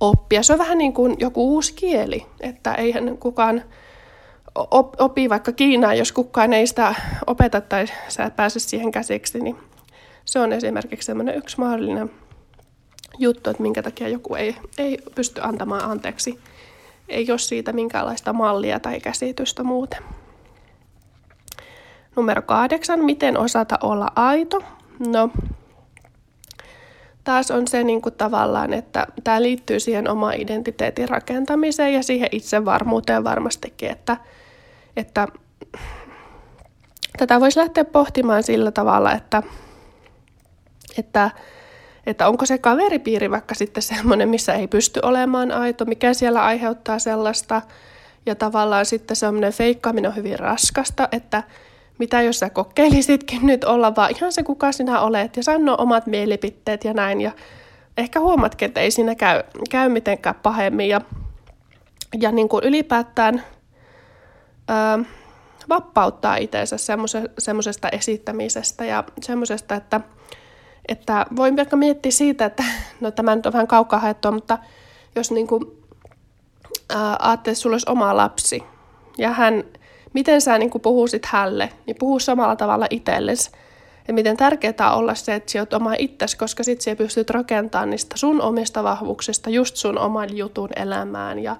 oppia. 0.00 0.42
Se 0.42 0.52
on 0.52 0.58
vähän 0.58 0.78
niin 0.78 0.92
kuin 0.92 1.16
joku 1.18 1.54
uusi 1.54 1.74
kieli, 1.74 2.26
että 2.40 2.74
eihän 2.74 3.18
kukaan 3.18 3.62
opi 4.98 5.30
vaikka 5.30 5.52
Kiinaa, 5.52 5.94
jos 5.94 6.12
kukaan 6.12 6.52
ei 6.52 6.66
sitä 6.66 6.94
opeta 7.26 7.60
tai 7.60 7.86
sä 8.08 8.30
pääse 8.30 8.60
siihen 8.60 8.90
käsiksi, 8.90 9.40
niin 9.40 9.56
se 10.24 10.38
on 10.38 10.52
esimerkiksi 10.52 11.06
semmoinen 11.06 11.36
yksi 11.36 11.58
mahdollinen 11.58 12.10
juttu, 13.18 13.50
että 13.50 13.62
minkä 13.62 13.82
takia 13.82 14.08
joku 14.08 14.34
ei, 14.34 14.56
ei 14.78 14.98
pysty 15.14 15.40
antamaan 15.44 15.90
anteeksi. 15.90 16.38
Ei 17.08 17.30
ole 17.30 17.38
siitä 17.38 17.72
minkäänlaista 17.72 18.32
mallia 18.32 18.80
tai 18.80 19.00
käsitystä 19.00 19.62
muuten. 19.62 20.02
Numero 22.16 22.42
kahdeksan, 22.42 23.04
miten 23.04 23.38
osata 23.38 23.78
olla 23.82 24.12
aito? 24.16 24.62
No, 25.06 25.30
taas 27.26 27.50
on 27.50 27.68
se 27.68 27.84
niin 27.84 28.02
kuin 28.02 28.14
tavallaan, 28.14 28.72
että 28.72 29.06
tämä 29.24 29.42
liittyy 29.42 29.80
siihen 29.80 30.10
oma 30.10 30.32
identiteetin 30.32 31.08
rakentamiseen 31.08 31.94
ja 31.94 32.02
siihen 32.02 32.28
itsevarmuuteen 32.32 33.24
varmastikin, 33.24 33.90
että, 33.90 34.16
että 34.96 35.28
tätä 37.18 37.40
voisi 37.40 37.60
lähteä 37.60 37.84
pohtimaan 37.84 38.42
sillä 38.42 38.70
tavalla, 38.70 39.12
että, 39.12 39.42
että, 40.98 41.30
että 42.06 42.28
onko 42.28 42.46
se 42.46 42.58
kaveripiiri 42.58 43.30
vaikka 43.30 43.54
sitten 43.54 43.82
semmoinen, 43.82 44.28
missä 44.28 44.54
ei 44.54 44.68
pysty 44.68 45.00
olemaan 45.02 45.52
aito, 45.52 45.84
mikä 45.84 46.14
siellä 46.14 46.44
aiheuttaa 46.44 46.98
sellaista, 46.98 47.62
ja 48.26 48.34
tavallaan 48.34 48.86
sitten 48.86 49.16
semmoinen 49.16 49.52
feikkaaminen 49.52 50.10
on 50.10 50.16
hyvin 50.16 50.38
raskasta, 50.38 51.08
että 51.12 51.42
mitä 51.98 52.22
jos 52.22 52.38
sä 52.38 52.50
kokeilisitkin 52.50 53.46
nyt 53.46 53.64
olla 53.64 53.96
vaan 53.96 54.10
ihan 54.16 54.32
se, 54.32 54.42
kuka 54.42 54.72
sinä 54.72 55.00
olet 55.00 55.36
ja 55.36 55.42
sanoa 55.42 55.76
omat 55.76 56.06
mielipiteet 56.06 56.84
ja 56.84 56.94
näin. 56.94 57.20
Ja 57.20 57.32
ehkä 57.96 58.20
huomatkin, 58.20 58.66
että 58.66 58.80
ei 58.80 58.90
siinä 58.90 59.14
käy, 59.14 59.42
käy 59.70 59.88
mitenkään 59.88 60.34
pahemmin. 60.42 60.88
Ja, 60.88 61.00
ja 62.20 62.32
niin 62.32 62.48
kuin 62.48 62.64
ylipäätään 62.64 63.42
ää, 64.68 64.98
vapauttaa 65.68 66.36
itseensä 66.36 66.76
semmoisesta 67.38 67.88
esittämisestä 67.88 68.84
ja 68.84 69.04
semmoisesta, 69.22 69.74
että, 69.74 70.00
että 70.88 71.26
voin 71.36 71.56
vaikka 71.56 71.76
miettiä 71.76 72.12
siitä, 72.12 72.44
että 72.44 72.64
no 73.00 73.10
tämä 73.10 73.36
nyt 73.36 73.46
on 73.46 73.52
vähän 73.52 73.66
kaukaa 73.66 74.00
haettua, 74.00 74.30
mutta 74.30 74.58
jos 75.14 75.30
niin 75.30 75.46
kuin, 75.46 75.62
ää, 76.94 77.16
ajattelet, 77.18 77.54
että 77.54 77.62
sulla 77.62 77.74
olisi 77.74 77.90
oma 77.90 78.16
lapsi 78.16 78.62
ja 79.18 79.32
hän 79.32 79.64
miten 80.16 80.40
sä 80.40 80.58
niin 80.58 80.70
puhuisit 80.82 81.26
hälle, 81.26 81.72
niin 81.86 81.96
puhu 81.98 82.18
samalla 82.18 82.56
tavalla 82.56 82.86
itsellesi. 82.90 83.50
Ja 84.08 84.14
miten 84.14 84.36
tärkeää 84.36 84.92
on 84.92 84.98
olla 84.98 85.14
se, 85.14 85.34
että 85.34 85.52
sä 85.52 85.58
oot 85.58 85.72
oma 85.72 85.94
itsesi, 85.98 86.38
koska 86.38 86.62
sit 86.62 86.80
sä 86.80 86.96
pystyt 86.96 87.30
rakentamaan 87.30 87.90
niistä 87.90 88.16
sun 88.18 88.42
omista 88.42 88.82
vahvuuksista 88.82 89.50
just 89.50 89.76
sun 89.76 89.98
oman 89.98 90.36
jutun 90.36 90.68
elämään 90.76 91.38
ja, 91.38 91.56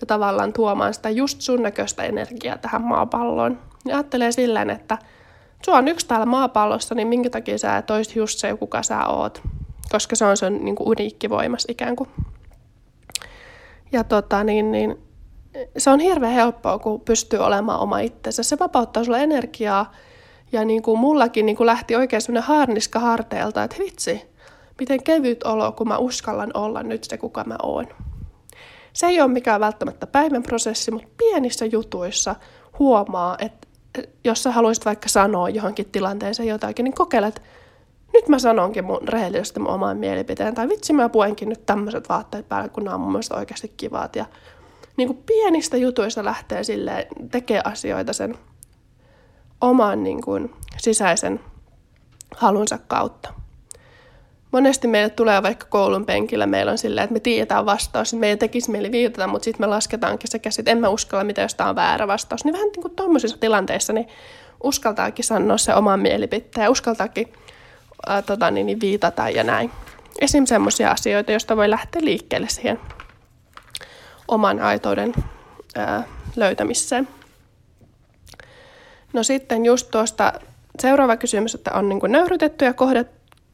ja 0.00 0.06
tavallaan 0.06 0.52
tuomaan 0.52 0.94
sitä 0.94 1.10
just 1.10 1.40
sun 1.40 1.62
näköistä 1.62 2.02
energiaa 2.02 2.58
tähän 2.58 2.82
maapalloon. 2.82 3.58
Ja 3.84 3.96
ajattelee 3.96 4.32
silleen, 4.32 4.70
että 4.70 4.98
sua 5.64 5.76
on 5.76 5.88
yksi 5.88 6.06
täällä 6.06 6.26
maapallossa, 6.26 6.94
niin 6.94 7.08
minkä 7.08 7.30
takia 7.30 7.58
sä 7.58 7.76
et 7.76 7.90
olisi 7.90 8.18
just 8.18 8.38
se, 8.38 8.56
kuka 8.56 8.82
sä 8.82 9.06
oot. 9.06 9.42
Koska 9.92 10.16
se 10.16 10.24
on 10.24 10.36
sen 10.36 10.64
niin 10.64 10.76
uniikki 10.80 11.30
voimas 11.30 11.64
ikään 11.68 11.96
kuin. 11.96 12.08
Ja 13.92 14.04
tota, 14.04 14.44
niin, 14.44 14.72
niin, 14.72 15.09
se 15.78 15.90
on 15.90 16.00
hirveän 16.00 16.32
helppoa, 16.32 16.78
kun 16.78 17.00
pystyy 17.00 17.38
olemaan 17.38 17.80
oma 17.80 17.98
itsensä. 17.98 18.42
Se 18.42 18.58
vapauttaa 18.58 19.04
sulle 19.04 19.22
energiaa 19.22 19.92
ja 20.52 20.64
niin 20.64 20.82
kuin 20.82 20.98
mullakin 20.98 21.46
niin 21.46 21.56
kuin 21.56 21.66
lähti 21.66 21.96
oikein 21.96 22.22
sellainen 22.22 22.48
harniska 22.48 22.98
harteelta, 22.98 23.64
että 23.64 23.76
vitsi, 23.78 24.22
miten 24.80 25.02
kevyt 25.02 25.42
olo, 25.42 25.72
kun 25.72 25.88
mä 25.88 25.98
uskallan 25.98 26.50
olla 26.54 26.82
nyt 26.82 27.04
se, 27.04 27.18
kuka 27.18 27.44
mä 27.44 27.56
oon. 27.62 27.86
Se 28.92 29.06
ei 29.06 29.20
ole 29.20 29.30
mikään 29.30 29.60
välttämättä 29.60 30.06
päivän 30.06 30.42
prosessi, 30.42 30.90
mutta 30.90 31.08
pienissä 31.16 31.66
jutuissa 31.66 32.34
huomaa, 32.78 33.36
että 33.38 33.68
jos 34.24 34.42
sä 34.42 34.50
haluaisit 34.50 34.84
vaikka 34.84 35.08
sanoa 35.08 35.48
johonkin 35.48 35.90
tilanteeseen 35.92 36.48
jotakin, 36.48 36.84
niin 36.84 36.94
kokeile, 36.94 37.26
että 37.26 37.40
nyt 38.12 38.28
mä 38.28 38.38
sanonkin 38.38 38.84
mun 38.84 39.08
rehellisesti 39.08 39.60
mun 39.60 39.70
oman 39.70 39.96
mielipiteen, 39.96 40.54
tai 40.54 40.68
vitsi 40.68 40.92
mä 40.92 41.08
puenkin 41.08 41.48
nyt 41.48 41.66
tämmöiset 41.66 42.08
vaatteet 42.08 42.48
päälle, 42.48 42.68
kun 42.68 42.84
nämä 42.84 42.94
on 42.94 43.00
mun 43.00 43.12
mielestä 43.12 43.36
oikeasti 43.36 43.72
kivat, 43.76 44.16
ja 44.16 44.24
niin 44.96 45.08
kuin 45.08 45.22
pienistä 45.26 45.76
jutuista 45.76 46.24
lähtee 46.24 46.64
sille 46.64 47.08
tekee 47.30 47.60
asioita 47.64 48.12
sen 48.12 48.38
oman 49.60 50.02
niin 50.02 50.22
kuin, 50.22 50.54
sisäisen 50.78 51.40
halunsa 52.36 52.78
kautta. 52.78 53.34
Monesti 54.52 54.88
meille 54.88 55.10
tulee 55.10 55.42
vaikka 55.42 55.66
koulun 55.66 56.06
penkillä, 56.06 56.46
meillä 56.46 56.72
on 56.72 56.78
silleen, 56.78 57.04
että 57.04 57.14
me 57.14 57.20
tiedetään 57.20 57.66
vastaus, 57.66 58.14
meidän 58.14 58.38
tekisi 58.38 58.70
mieli 58.70 58.92
viitata, 58.92 59.26
mutta 59.26 59.44
sitten 59.44 59.62
me 59.62 59.66
lasketaankin 59.66 60.30
se 60.30 60.38
käsit, 60.38 60.68
en 60.68 60.78
mä 60.78 60.88
uskalla, 60.88 61.24
mitä 61.24 61.42
jos 61.42 61.54
tämä 61.54 61.70
on 61.70 61.76
väärä 61.76 62.06
vastaus. 62.06 62.44
Niin 62.44 62.52
vähän 62.52 62.68
niin 62.68 62.82
kuin 62.82 62.96
tuommoisissa 62.96 63.38
tilanteissa 63.40 63.92
niin 63.92 64.08
uskaltaakin 64.62 65.24
sanoa 65.24 65.58
se 65.58 65.74
oman 65.74 66.00
mielipiteen 66.00 66.64
ja 66.64 66.70
uskaltaakin 66.70 67.32
ää, 68.06 68.22
tota, 68.22 68.50
niin, 68.50 68.66
niin 68.66 68.80
viitata 68.80 69.28
ja 69.28 69.44
näin. 69.44 69.70
Esim. 70.20 70.46
semmoisia 70.46 70.90
asioita, 70.90 71.32
joista 71.32 71.56
voi 71.56 71.70
lähteä 71.70 72.04
liikkeelle 72.04 72.48
siihen 72.48 72.80
oman 74.30 74.60
aitouden 74.60 75.14
ää, 75.76 76.02
löytämiseen. 76.36 77.08
No 79.12 79.22
sitten 79.22 79.64
just 79.64 79.90
tuosta 79.90 80.32
seuraava 80.78 81.16
kysymys, 81.16 81.54
että 81.54 81.70
on 81.74 81.88
niin 81.88 82.00
nöyrytetty 82.08 82.64
ja 82.64 82.74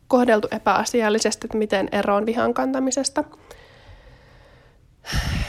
kohdeltu 0.09 0.49
epäasiallisesti, 0.50 1.47
että 1.47 1.59
miten 1.59 1.88
eroon 1.92 2.26
vihan 2.26 2.54
kantamisesta. 2.54 3.25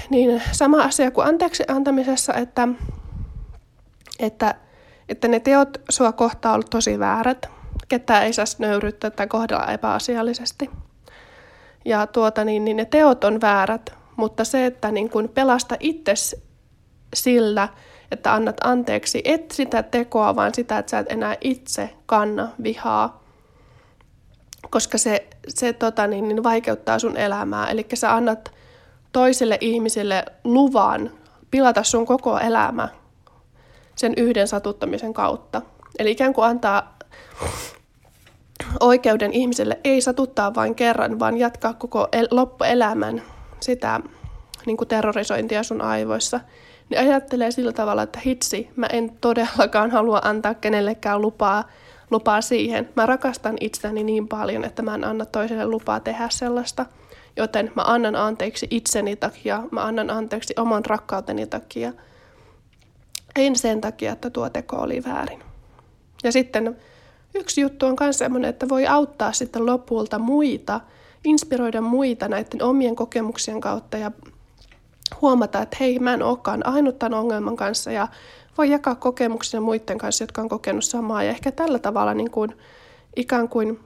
Niin 0.10 0.42
sama 0.52 0.84
asia 0.84 1.12
kuin 1.12 1.28
anteeksi 1.28 1.64
antamisessa, 1.68 2.34
että, 2.34 2.68
että, 4.20 4.56
että 5.10 5.28
ne 5.28 5.40
teot 5.40 5.78
sua 5.90 6.12
kohtaan 6.12 6.54
ollut 6.54 6.70
tosi 6.70 7.00
väärät. 7.00 7.50
Ketään 7.88 8.24
ei 8.24 8.34
saisi 8.34 8.56
nöyryttää 8.60 9.10
tai 9.10 9.28
kohdella 9.28 9.72
epäasiallisesti. 9.72 10.70
Ja 11.86 12.08
tuota, 12.08 12.44
niin, 12.44 12.66
niin 12.66 12.78
ne 12.78 12.86
teot 12.86 13.24
on 13.24 13.42
väärät, 13.42 13.98
mutta 14.18 14.44
se, 14.44 14.66
että 14.66 14.92
niin 14.92 15.10
kuin 15.10 15.30
pelasta 15.30 15.76
itse 15.80 16.14
sillä, 17.14 17.70
että 18.12 18.34
annat 18.34 18.56
anteeksi, 18.64 19.22
et 19.26 19.52
sitä 19.52 19.84
tekoa, 19.84 20.36
vaan 20.36 20.54
sitä, 20.54 20.78
että 20.78 20.90
sä 20.90 21.00
et 21.00 21.12
enää 21.12 21.36
itse 21.42 21.90
kanna 22.06 22.48
vihaa, 22.64 23.24
koska 24.70 24.98
se, 24.98 25.28
se 25.48 25.74
tota, 25.74 26.08
niin, 26.08 26.28
niin 26.28 26.44
vaikeuttaa 26.44 27.00
sun 27.00 27.18
elämää. 27.18 27.68
Eli 27.68 27.86
sä 27.94 28.14
annat 28.14 28.52
toiselle 29.12 29.58
ihmiselle 29.62 30.26
luvan 30.44 31.12
pilata 31.52 31.84
sun 31.84 32.06
koko 32.06 32.40
elämä 32.40 32.90
sen 33.96 34.14
yhden 34.18 34.48
satuttamisen 34.48 35.14
kautta. 35.14 35.62
Eli 36.00 36.12
ikään 36.12 36.34
kuin 36.34 36.46
antaa 36.46 36.98
oikeuden 38.80 39.34
ihmiselle 39.34 39.80
ei 39.84 40.02
satuttaa 40.02 40.56
vain 40.56 40.76
kerran, 40.76 41.20
vaan 41.20 41.38
jatkaa 41.38 41.74
koko 41.74 42.08
el- 42.12 42.28
loppuelämän 42.32 43.22
sitä 43.60 44.00
niin 44.66 44.78
kuin 44.78 44.88
terrorisointia 44.88 45.64
sun 45.64 45.82
aivoissa, 45.82 46.40
niin 46.90 47.00
ajattelee 47.00 47.52
sillä 47.52 47.74
tavalla, 47.74 48.04
että 48.04 48.20
hitsi, 48.26 48.70
mä 48.76 48.86
en 48.86 49.18
todellakaan 49.22 49.92
halua 49.92 50.22
antaa 50.24 50.54
kenellekään 50.54 51.22
lupaa, 51.22 51.64
lupaa 52.12 52.42
siihen. 52.42 52.90
Mä 52.96 53.06
rakastan 53.06 53.58
itseäni 53.60 54.04
niin 54.04 54.28
paljon, 54.28 54.64
että 54.64 54.82
mä 54.82 54.96
en 54.96 55.04
anna 55.04 55.26
toiselle 55.26 55.66
lupaa 55.66 56.00
tehdä 56.00 56.30
sellaista. 56.30 56.86
Joten 57.36 57.72
mä 57.76 57.82
annan 57.82 58.16
anteeksi 58.16 58.68
itseni 58.70 59.16
takia, 59.16 59.64
mä 59.72 59.84
annan 59.86 60.10
anteeksi 60.10 60.54
oman 60.58 60.86
rakkauteni 60.86 61.48
takia. 61.48 61.94
En 63.36 63.56
sen 63.56 63.82
takia, 63.82 64.12
että 64.12 64.30
tuo 64.30 64.50
teko 64.50 64.76
oli 64.76 65.04
väärin. 65.04 65.44
Ja 66.24 66.32
sitten 66.32 66.78
yksi 67.36 67.62
juttu 67.62 67.86
on 67.86 67.96
myös 68.00 68.18
sellainen, 68.18 68.50
että 68.50 68.70
voi 68.70 68.88
auttaa 68.88 69.32
sitten 69.32 69.66
lopulta 69.66 70.20
muita 70.20 70.82
inspiroida 71.24 71.82
muita 71.82 72.28
näiden 72.28 72.64
omien 72.64 72.96
kokemuksien 72.96 73.62
kautta 73.62 73.98
ja 73.98 74.12
huomata, 75.22 75.62
että 75.62 75.78
hei, 75.80 76.00
mä 76.00 76.14
en 76.14 76.24
olekaan 76.24 76.68
ainut 76.68 77.00
tämän 77.00 77.20
ongelman 77.20 77.56
kanssa 77.56 77.92
ja 77.92 78.08
voi 78.58 78.70
jakaa 78.70 78.96
kokemuksia 78.96 79.62
muiden 79.62 79.98
kanssa, 79.98 80.24
jotka 80.24 80.42
on 80.42 80.50
kokenut 80.50 80.86
samaa 80.86 81.24
ja 81.24 81.30
ehkä 81.30 81.52
tällä 81.52 81.80
tavalla 81.80 82.14
niin 82.14 82.32
kuin, 82.32 82.58
ikään 83.16 83.50
kuin 83.50 83.80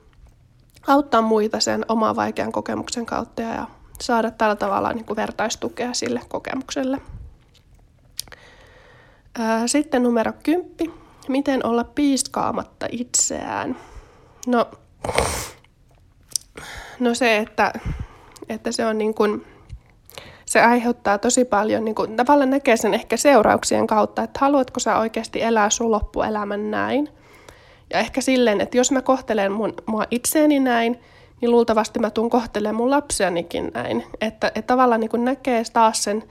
auttaa 0.88 1.22
muita 1.22 1.60
sen 1.60 1.86
oman 1.88 2.16
vaikean 2.16 2.52
kokemuksen 2.52 3.06
kautta 3.06 3.42
ja 3.42 3.68
saada 4.02 4.32
tällä 4.32 4.56
tavalla 4.56 4.94
niin 4.94 5.06
kuin 5.06 5.18
vertaistukea 5.18 5.94
sille 5.94 6.22
kokemukselle. 6.28 7.02
Sitten 9.66 10.04
numero 10.04 10.34
10. 10.44 10.94
Miten 11.28 11.66
olla 11.66 11.84
piiskaamatta 11.84 12.88
itseään? 12.92 13.78
No, 14.48 14.72
no 17.02 17.14
se, 17.14 17.38
että, 17.38 17.74
että 18.50 18.72
se 18.72 18.86
on 18.86 18.98
niin 18.98 19.14
kuin, 19.14 19.46
se 20.46 20.62
aiheuttaa 20.62 21.18
tosi 21.18 21.46
paljon, 21.46 21.86
niin 21.86 21.96
kuin, 21.96 22.16
tavallaan 22.16 22.50
näkee 22.50 22.78
sen 22.78 22.94
ehkä 22.94 23.18
seurauksien 23.18 23.88
kautta, 23.88 24.24
että 24.24 24.40
haluatko 24.40 24.80
sä 24.80 24.98
oikeasti 24.98 25.42
elää 25.42 25.70
sun 25.70 25.92
loppuelämän 25.92 26.72
näin. 26.72 27.10
Ja 27.94 28.00
ehkä 28.00 28.22
silleen, 28.22 28.62
että 28.62 28.78
jos 28.78 28.92
mä 28.92 29.02
kohtelen 29.02 29.52
mun, 29.52 29.74
mua 29.86 30.04
itseäni 30.12 30.60
näin, 30.60 31.00
niin 31.42 31.52
luultavasti 31.52 32.00
mä 32.00 32.10
tuun 32.10 32.30
kohtelemaan 32.30 32.76
mun 32.76 32.92
lapsianikin 32.92 33.72
näin. 33.74 34.04
Että, 34.22 34.48
että 34.48 34.62
tavallaan 34.62 35.02
niin 35.02 35.10
kuin 35.10 35.26
näkee 35.26 35.64
taas 35.74 36.04
sen 36.04 36.24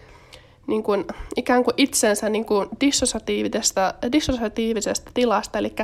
niin 0.67 0.83
kuin, 0.83 1.05
ikään 1.37 1.65
kuin 1.65 1.75
itsensä 1.77 2.29
niin 2.29 2.45
kuin 2.45 2.69
dissosiatiivisesta, 2.81 3.95
dissosiatiivisesta 4.13 5.11
tilasta, 5.15 5.59
eli 5.59 5.75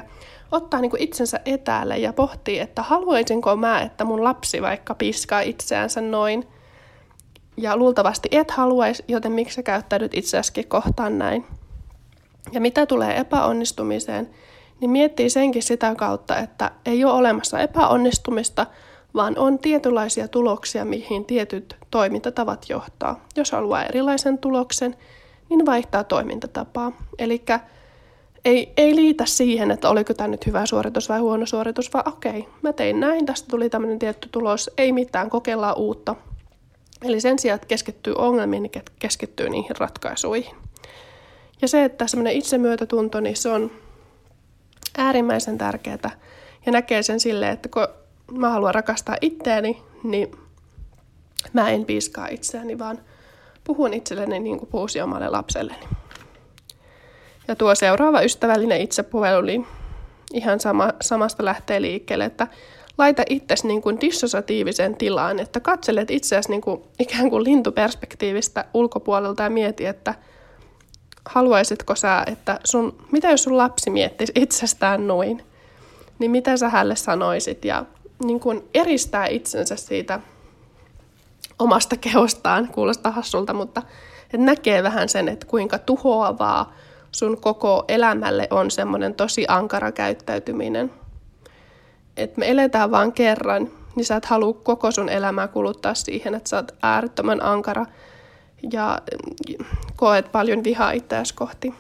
ottaa 0.53 0.81
niin 0.81 0.91
kuin 0.91 1.03
itsensä 1.03 1.41
etäälle 1.45 1.99
ja 1.99 2.13
pohtii, 2.13 2.59
että 2.59 2.83
haluaisinko 2.83 3.57
mä, 3.57 3.81
että 3.81 4.05
mun 4.05 4.25
lapsi 4.25 4.63
vaikka 4.63 4.95
piskaa 4.95 5.41
itseänsä 5.41 6.01
noin, 6.01 6.49
ja 7.57 7.77
luultavasti 7.77 8.29
et 8.33 8.51
haluaisi, 8.51 9.05
joten 9.09 9.33
miksi 9.33 9.55
sä 9.55 9.63
käyttäydyt 9.63 10.15
itseäskin 10.15 10.69
kohtaan 10.69 11.19
näin. 11.19 11.47
Ja 12.53 12.61
mitä 12.61 12.87
tulee 12.87 13.17
epäonnistumiseen, 13.17 14.31
niin 14.81 14.91
miettii 14.91 15.31
senkin 15.31 15.63
sitä 15.63 15.95
kautta, 15.95 16.39
että 16.39 16.71
ei 16.87 17.05
ole 17.05 17.13
olemassa 17.13 17.61
epäonnistumista, 17.61 18.67
vaan 19.15 19.39
on 19.39 19.59
tietynlaisia 19.59 20.29
tuloksia, 20.29 20.85
mihin 20.85 21.25
tietyt 21.25 21.77
toimintatavat 21.91 22.67
johtaa. 22.69 23.25
Jos 23.37 23.53
haluaa 23.53 23.85
erilaisen 23.85 24.39
tuloksen, 24.39 24.97
niin 25.51 25.67
vaihtaa 25.67 26.05
toimintatapaa. 26.05 26.93
Eli 27.19 27.45
ei, 28.47 28.73
ei 28.77 28.97
liitä 28.97 29.27
siihen, 29.27 29.71
että 29.71 29.89
oliko 29.89 30.15
tämä 30.15 30.29
nyt 30.29 30.47
hyvä 30.47 30.67
suoritus 30.67 31.09
vai 31.09 31.19
huono 31.19 31.47
suoritus, 31.47 31.95
vaan 31.95 32.09
okei, 32.09 32.49
mä 32.63 32.73
tein 32.73 33.01
näin, 33.01 33.27
tästä 33.27 33.49
tuli 33.51 33.71
tämmöinen 33.71 33.99
tietty 33.99 34.29
tulos, 34.33 34.71
ei 34.79 34.93
mitään, 34.93 35.31
kokeillaan 35.31 35.77
uutta. 35.77 36.17
Eli 37.05 37.21
sen 37.21 37.39
sijaan, 37.39 37.55
että 37.55 37.67
keskittyy 37.67 38.15
ongelmiin, 38.19 38.63
niin 38.63 38.83
keskittyy 38.99 39.49
niihin 39.49 39.77
ratkaisuihin. 39.79 40.57
Ja 41.63 41.69
se, 41.69 41.85
että 41.85 42.07
semmoinen 42.07 42.33
itsemyötätunto, 42.33 43.21
niin 43.21 43.37
se 43.37 43.49
on 43.49 43.71
äärimmäisen 44.99 45.59
tärkeää 45.59 46.11
ja 46.67 46.73
näkee 46.73 47.03
sen 47.03 47.21
silleen, 47.21 47.53
että 47.53 47.69
kun 47.69 47.89
mä 48.39 48.51
haluan 48.51 48.75
rakastaa 48.75 49.17
itseäni, 49.21 49.83
niin 50.03 50.31
mä 51.53 51.71
en 51.71 51.85
piiskaa 51.85 52.29
itseäni, 52.29 52.79
vaan 52.79 52.99
puhun 53.65 53.95
itselleni 53.95 54.39
niin 54.39 54.59
kuin 54.59 54.69
puhuisi 54.69 55.01
omalle 55.01 55.29
lapselleni. 55.29 55.87
Ja 57.49 57.57
tuo 57.57 57.75
seuraava 57.75 58.21
ystävällinen 58.21 58.81
itsepuhelu, 58.81 59.41
niin 59.41 59.67
ihan 60.33 60.61
sama, 60.61 60.93
samasta 61.01 61.45
lähtee 61.45 61.83
liikkeelle, 61.83 62.25
että 62.25 62.47
laita 62.99 63.23
itsesi 63.29 63.67
niin 63.67 63.83
kuin 63.83 64.01
dissosatiiviseen 64.01 64.97
tilaan, 64.97 65.39
että 65.39 65.61
katselet 65.61 66.11
itseäsi 66.11 66.51
niin 66.51 66.61
kuin 66.61 66.83
ikään 66.99 67.31
kuin 67.31 67.45
lintuperspektiivistä 67.45 68.65
ulkopuolelta 68.75 69.43
ja 69.43 69.51
mieti, 69.51 69.87
että 69.87 70.15
haluaisitko 71.25 71.95
sä, 71.95 72.25
että 72.27 72.61
sun, 72.65 72.99
mitä 73.13 73.31
jos 73.31 73.43
sun 73.43 73.57
lapsi 73.57 73.91
miettisi 73.91 74.33
itsestään 74.35 75.07
noin, 75.07 75.43
niin 76.19 76.31
mitä 76.31 76.57
sä 76.57 76.69
hänelle 76.69 76.97
sanoisit? 76.97 77.65
Ja 77.65 77.85
niin 78.25 78.41
kuin 78.41 78.69
eristää 78.75 79.27
itsensä 79.27 79.77
siitä 79.77 80.21
omasta 81.59 81.97
kehostaan, 81.97 82.69
kuulostaa 82.69 83.13
hassulta, 83.13 83.55
mutta 83.55 83.83
että 84.25 84.39
näkee 84.39 84.83
vähän 84.83 85.09
sen, 85.09 85.29
että 85.29 85.47
kuinka 85.47 85.79
tuhoavaa 85.79 86.73
sun 87.17 87.41
koko 87.41 87.85
elämälle 87.89 88.49
on 88.51 88.71
semmoinen 88.71 89.15
tosi 89.15 89.45
ankara 89.49 89.93
käyttäytyminen. 89.93 90.91
Että 92.17 92.39
me 92.39 92.51
eletään 92.51 92.91
vain 92.91 93.13
kerran, 93.13 93.71
niin 93.95 94.05
sä 94.05 94.17
et 94.17 94.25
halua 94.25 94.53
koko 94.53 94.91
sun 94.91 95.09
elämää 95.09 95.49
kuluttaa 95.49 95.95
siihen, 95.95 96.35
että 96.35 96.49
sä 96.49 96.57
oot 96.57 96.73
äärettömän 96.83 97.43
ankara 97.43 97.87
ja 98.73 98.99
koet 99.97 100.33
paljon 100.33 100.65
vihaa 100.65 100.93
itseäsi 100.93 101.35
kohti. 101.35 101.75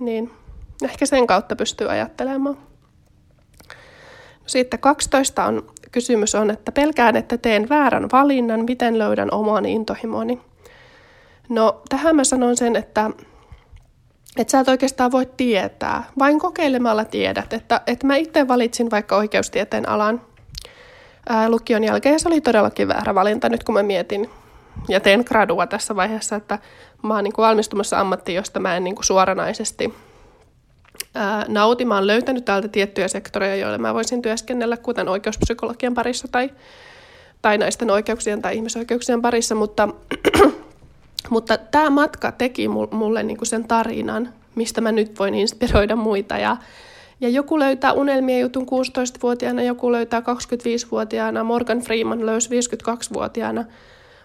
Niin 0.00 0.30
ehkä 0.84 1.06
sen 1.06 1.26
kautta 1.26 1.56
pystyy 1.56 1.90
ajattelemaan. 1.90 2.58
Sitten 4.46 4.80
12 4.80 5.44
on, 5.44 5.70
kysymys 5.92 6.34
on, 6.34 6.50
että 6.50 6.72
pelkään, 6.72 7.16
että 7.16 7.38
teen 7.38 7.68
väärän 7.68 8.08
valinnan, 8.12 8.64
miten 8.64 8.98
löydän 8.98 9.28
oman 9.32 9.66
intohimoni. 9.66 10.40
No 11.48 11.82
tähän 11.88 12.16
mä 12.16 12.24
sanon 12.24 12.56
sen, 12.56 12.76
että, 12.76 13.10
että 14.36 14.50
sä 14.50 14.60
et 14.60 14.68
oikeastaan 14.68 15.12
voi 15.12 15.26
tietää. 15.36 16.04
Vain 16.18 16.38
kokeilemalla 16.38 17.04
tiedät, 17.04 17.52
että, 17.52 17.80
että 17.86 18.06
mä 18.06 18.16
itse 18.16 18.48
valitsin 18.48 18.90
vaikka 18.90 19.16
oikeustieteen 19.16 19.88
alan 19.88 20.20
ää, 21.28 21.50
lukion 21.50 21.84
jälkeen 21.84 22.12
ja 22.12 22.18
se 22.18 22.28
oli 22.28 22.40
todellakin 22.40 22.88
väärä 22.88 23.14
valinta 23.14 23.48
nyt 23.48 23.64
kun 23.64 23.74
mä 23.74 23.82
mietin 23.82 24.30
ja 24.88 25.00
teen 25.00 25.24
gradua 25.26 25.66
tässä 25.66 25.96
vaiheessa, 25.96 26.36
että 26.36 26.58
mä 27.02 27.14
oon 27.14 27.24
niin 27.24 27.34
valmistumassa 27.38 28.00
ammattiin, 28.00 28.36
josta 28.36 28.60
mä 28.60 28.76
en 28.76 28.84
niin 28.84 28.96
suoranaisesti 29.00 29.94
ää, 31.14 31.44
nauti. 31.48 31.84
Mä 31.84 31.94
oon 31.94 32.06
löytänyt 32.06 32.44
täältä 32.44 32.68
tiettyjä 32.68 33.08
sektoreja, 33.08 33.56
joille 33.56 33.78
mä 33.78 33.94
voisin 33.94 34.22
työskennellä, 34.22 34.76
kuten 34.76 35.08
oikeuspsykologian 35.08 35.94
parissa 35.94 36.28
tai, 36.28 36.50
tai 37.42 37.58
naisten 37.58 37.90
oikeuksien 37.90 38.42
tai 38.42 38.56
ihmisoikeuksien 38.56 39.22
parissa, 39.22 39.54
mutta, 39.54 39.88
mutta 41.32 41.58
tämä 41.58 41.90
matka 41.90 42.32
teki 42.32 42.68
mulle 42.90 43.22
niin 43.22 43.38
sen 43.42 43.68
tarinan, 43.68 44.28
mistä 44.54 44.80
mä 44.80 44.92
nyt 44.92 45.18
voin 45.18 45.34
inspiroida 45.34 45.96
muita. 45.96 46.38
Ja, 46.38 46.56
ja 47.20 47.28
joku 47.28 47.58
löytää 47.58 47.92
unelmien 47.92 48.40
jutun 48.40 48.66
16-vuotiaana, 48.66 49.62
joku 49.62 49.92
löytää 49.92 50.20
25-vuotiaana, 50.20 51.44
Morgan 51.44 51.80
Freeman 51.80 52.26
löysi 52.26 52.50
52-vuotiaana 52.50 53.64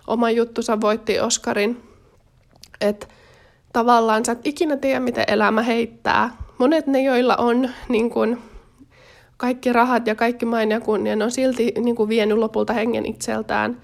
oma 0.07 0.31
juttusa 0.31 0.81
voitti 0.81 1.19
Oscarin. 1.19 1.83
Että 2.81 3.07
tavallaan 3.73 4.25
sä 4.25 4.31
et 4.31 4.47
ikinä 4.47 4.77
tiedä, 4.77 4.99
miten 4.99 5.25
elämä 5.27 5.61
heittää. 5.61 6.29
Monet 6.57 6.87
ne, 6.87 7.01
joilla 7.01 7.35
on 7.35 7.69
niin 7.89 8.09
kun, 8.09 8.37
kaikki 9.37 9.73
rahat 9.73 10.07
ja 10.07 10.15
kaikki 10.15 10.45
main 10.45 10.71
ja 10.71 10.79
kunnia, 10.79 11.15
ne 11.15 11.23
on 11.23 11.31
silti 11.31 11.71
niin 11.79 11.95
kun, 11.95 12.09
vienyt 12.09 12.37
lopulta 12.37 12.73
hengen 12.73 13.05
itseltään. 13.05 13.81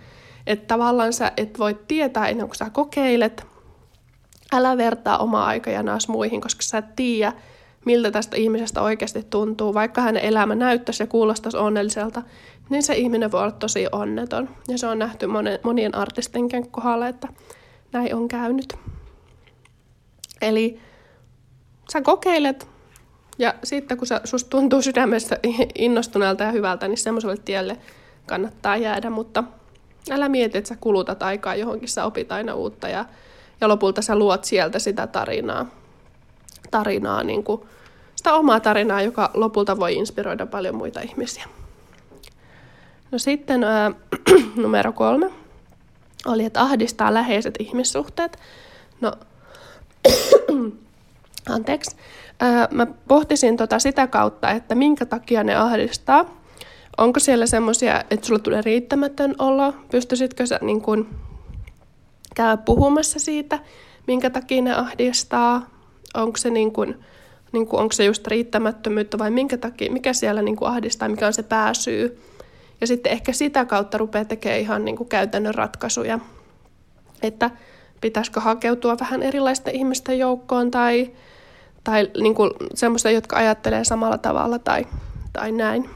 Että 0.47 0.67
tavallaan 0.67 1.13
sä 1.13 1.31
et 1.37 1.59
voi 1.59 1.79
tietää 1.87 2.27
ennen 2.27 2.47
kuin 2.47 2.55
sä 2.55 2.69
kokeilet. 2.69 3.45
Älä 4.53 4.77
vertaa 4.77 5.17
omaa 5.17 5.45
aikajanaas 5.45 6.07
muihin, 6.07 6.41
koska 6.41 6.61
sä 6.61 6.77
et 6.77 6.95
tiedä, 6.95 7.33
miltä 7.85 8.11
tästä 8.11 8.37
ihmisestä 8.37 8.81
oikeasti 8.81 9.23
tuntuu. 9.29 9.73
Vaikka 9.73 10.01
hänen 10.01 10.23
elämä 10.23 10.55
näyttäisi 10.55 11.03
ja 11.03 11.07
kuulostaisi 11.07 11.57
onnelliselta, 11.57 12.21
niin 12.69 12.83
se 12.83 12.95
ihminen 12.95 13.31
voi 13.31 13.41
olla 13.41 13.51
tosi 13.51 13.87
onneton. 13.91 14.49
Ja 14.67 14.77
se 14.77 14.87
on 14.87 14.99
nähty 14.99 15.27
monen, 15.27 15.59
monien 15.63 15.95
artistien 15.95 16.49
kohdalla, 16.71 17.07
että 17.07 17.27
näin 17.91 18.15
on 18.15 18.27
käynyt. 18.27 18.73
Eli 20.41 20.79
sä 21.91 22.01
kokeilet, 22.01 22.67
ja 23.37 23.53
sitten 23.63 23.97
kun 23.97 24.07
sä, 24.07 24.21
susta 24.23 24.49
tuntuu 24.49 24.81
sydämessä 24.81 25.39
innostuneelta 25.75 26.43
ja 26.43 26.51
hyvältä, 26.51 26.87
niin 26.87 26.97
semmoiselle 26.97 27.37
tielle 27.37 27.77
kannattaa 28.25 28.77
jäädä, 28.77 29.09
mutta 29.09 29.43
älä 30.11 30.29
mieti, 30.29 30.57
että 30.57 30.67
sä 30.67 30.75
kulutat 30.79 31.23
aikaa 31.23 31.55
johonkin, 31.55 31.89
sä 31.89 32.05
opit 32.05 32.31
aina 32.31 32.53
uutta 32.53 32.89
ja, 32.89 33.05
ja 33.61 33.67
lopulta 33.67 34.01
sä 34.01 34.15
luot 34.15 34.43
sieltä 34.43 34.79
sitä 34.79 35.07
tarinaa, 35.07 35.65
tarinaa 36.71 37.23
niin 37.23 37.43
kuin, 37.43 37.61
sitä 38.15 38.33
omaa 38.33 38.59
tarinaa, 38.59 39.01
joka 39.01 39.31
lopulta 39.33 39.79
voi 39.79 39.95
inspiroida 39.95 40.45
paljon 40.45 40.75
muita 40.75 41.01
ihmisiä. 41.01 41.45
No 43.11 43.17
sitten 43.17 43.63
ää, 43.63 43.91
numero 44.55 44.91
kolme 44.91 45.29
oli, 46.25 46.45
että 46.45 46.61
ahdistaa 46.61 47.13
läheiset 47.13 47.55
ihmissuhteet. 47.59 48.39
No, 49.01 49.13
anteeksi. 51.49 51.95
Ää, 52.39 52.67
mä 52.71 52.87
pohtisin 53.07 53.57
tota 53.57 53.79
sitä 53.79 54.07
kautta, 54.07 54.51
että 54.51 54.75
minkä 54.75 55.05
takia 55.05 55.43
ne 55.43 55.55
ahdistaa. 55.55 56.42
Onko 56.97 57.19
siellä 57.19 57.45
semmoisia, 57.45 58.03
että 58.09 58.27
sulla 58.27 58.39
tulee 58.39 58.61
riittämätön 58.61 59.35
olo? 59.39 59.73
Pystyisitkö 59.91 60.45
sä 60.45 60.59
niin 60.61 60.81
kun, 60.81 61.09
käydä 62.35 62.57
puhumassa 62.57 63.19
siitä, 63.19 63.59
minkä 64.07 64.29
takia 64.29 64.61
ne 64.61 64.73
ahdistaa? 64.73 65.69
Onko 66.13 66.37
se, 66.37 66.49
niin 66.49 66.73
kun, 66.73 66.95
niin 67.51 67.67
kun, 67.67 67.79
onko 67.79 67.93
se 67.93 68.05
just 68.05 68.27
riittämättömyyttä 68.27 69.17
vai 69.17 69.31
minkä 69.31 69.57
takia, 69.57 69.91
mikä 69.91 70.13
siellä 70.13 70.41
niin 70.41 70.55
kun 70.55 70.67
ahdistaa, 70.67 71.09
mikä 71.09 71.27
on 71.27 71.33
se 71.33 71.43
pääsyy? 71.43 72.21
Ja 72.81 72.87
sitten 72.87 73.11
ehkä 73.11 73.33
sitä 73.33 73.65
kautta 73.65 73.97
rupeaa 73.97 74.25
tekemään 74.25 74.61
ihan 74.61 74.85
niin 74.85 74.95
kuin 74.95 75.09
käytännön 75.09 75.55
ratkaisuja, 75.55 76.19
että 77.21 77.51
pitäisikö 78.01 78.39
hakeutua 78.39 78.99
vähän 78.99 79.23
erilaisten 79.23 79.75
ihmisten 79.75 80.19
joukkoon 80.19 80.71
tai, 80.71 81.11
tai 81.83 82.11
niin 82.21 82.35
kuin 82.35 82.51
semmoista, 82.73 83.09
jotka 83.09 83.35
ajattelee 83.35 83.83
samalla 83.83 84.17
tavalla 84.17 84.59
tai, 84.59 84.85
tai 85.33 85.51
näin. 85.51 85.89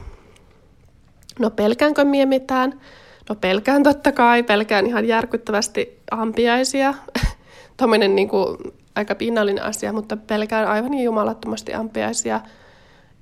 No 1.38 1.50
pelkäänkö 1.50 2.04
mie 2.04 2.26
mitään? 2.26 2.80
No 3.28 3.34
pelkään 3.34 3.82
totta 3.82 4.12
kai, 4.12 4.42
pelkään 4.42 4.86
ihan 4.86 5.08
järkyttävästi 5.08 5.98
ampiaisia. 6.10 6.94
Tuommoinen 7.76 8.16
niin 8.16 8.28
kuin 8.28 8.58
aika 8.94 9.14
pinnallinen 9.14 9.64
asia, 9.64 9.92
mutta 9.92 10.16
pelkään 10.16 10.68
aivan 10.68 10.90
niin 10.90 11.04
jumalattomasti 11.04 11.74
ampiaisia. 11.74 12.40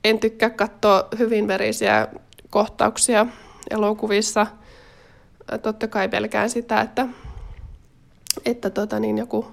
En 0.04 0.18
tykkää 0.18 0.50
katsoa 0.50 1.08
hyvin 1.18 1.48
verisiä 1.48 2.08
kohtauksia 2.50 3.26
elokuvissa. 3.70 4.46
Totta 5.62 5.88
kai 5.88 6.08
pelkään 6.08 6.50
sitä, 6.50 6.80
että, 6.80 7.06
että 8.44 8.70
tota 8.70 9.00
niin, 9.00 9.18
joku, 9.18 9.46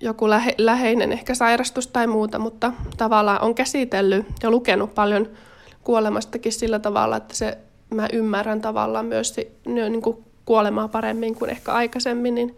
joku 0.00 0.30
lähe, 0.30 0.54
läheinen 0.58 1.12
ehkä 1.12 1.34
sairastus 1.34 1.86
tai 1.86 2.06
muuta, 2.06 2.38
mutta 2.38 2.72
tavallaan 2.96 3.40
on 3.40 3.54
käsitellyt 3.54 4.26
ja 4.42 4.50
lukenut 4.50 4.94
paljon 4.94 5.28
kuolemastakin 5.84 6.52
sillä 6.52 6.78
tavalla, 6.78 7.16
että 7.16 7.34
se, 7.34 7.58
mä 7.90 8.08
ymmärrän 8.12 8.60
tavallaan 8.60 9.06
myös 9.06 9.36
niin 9.66 10.02
kuin 10.02 10.24
kuolemaa 10.44 10.88
paremmin 10.88 11.34
kuin 11.34 11.50
ehkä 11.50 11.72
aikaisemmin, 11.72 12.34
niin, 12.34 12.56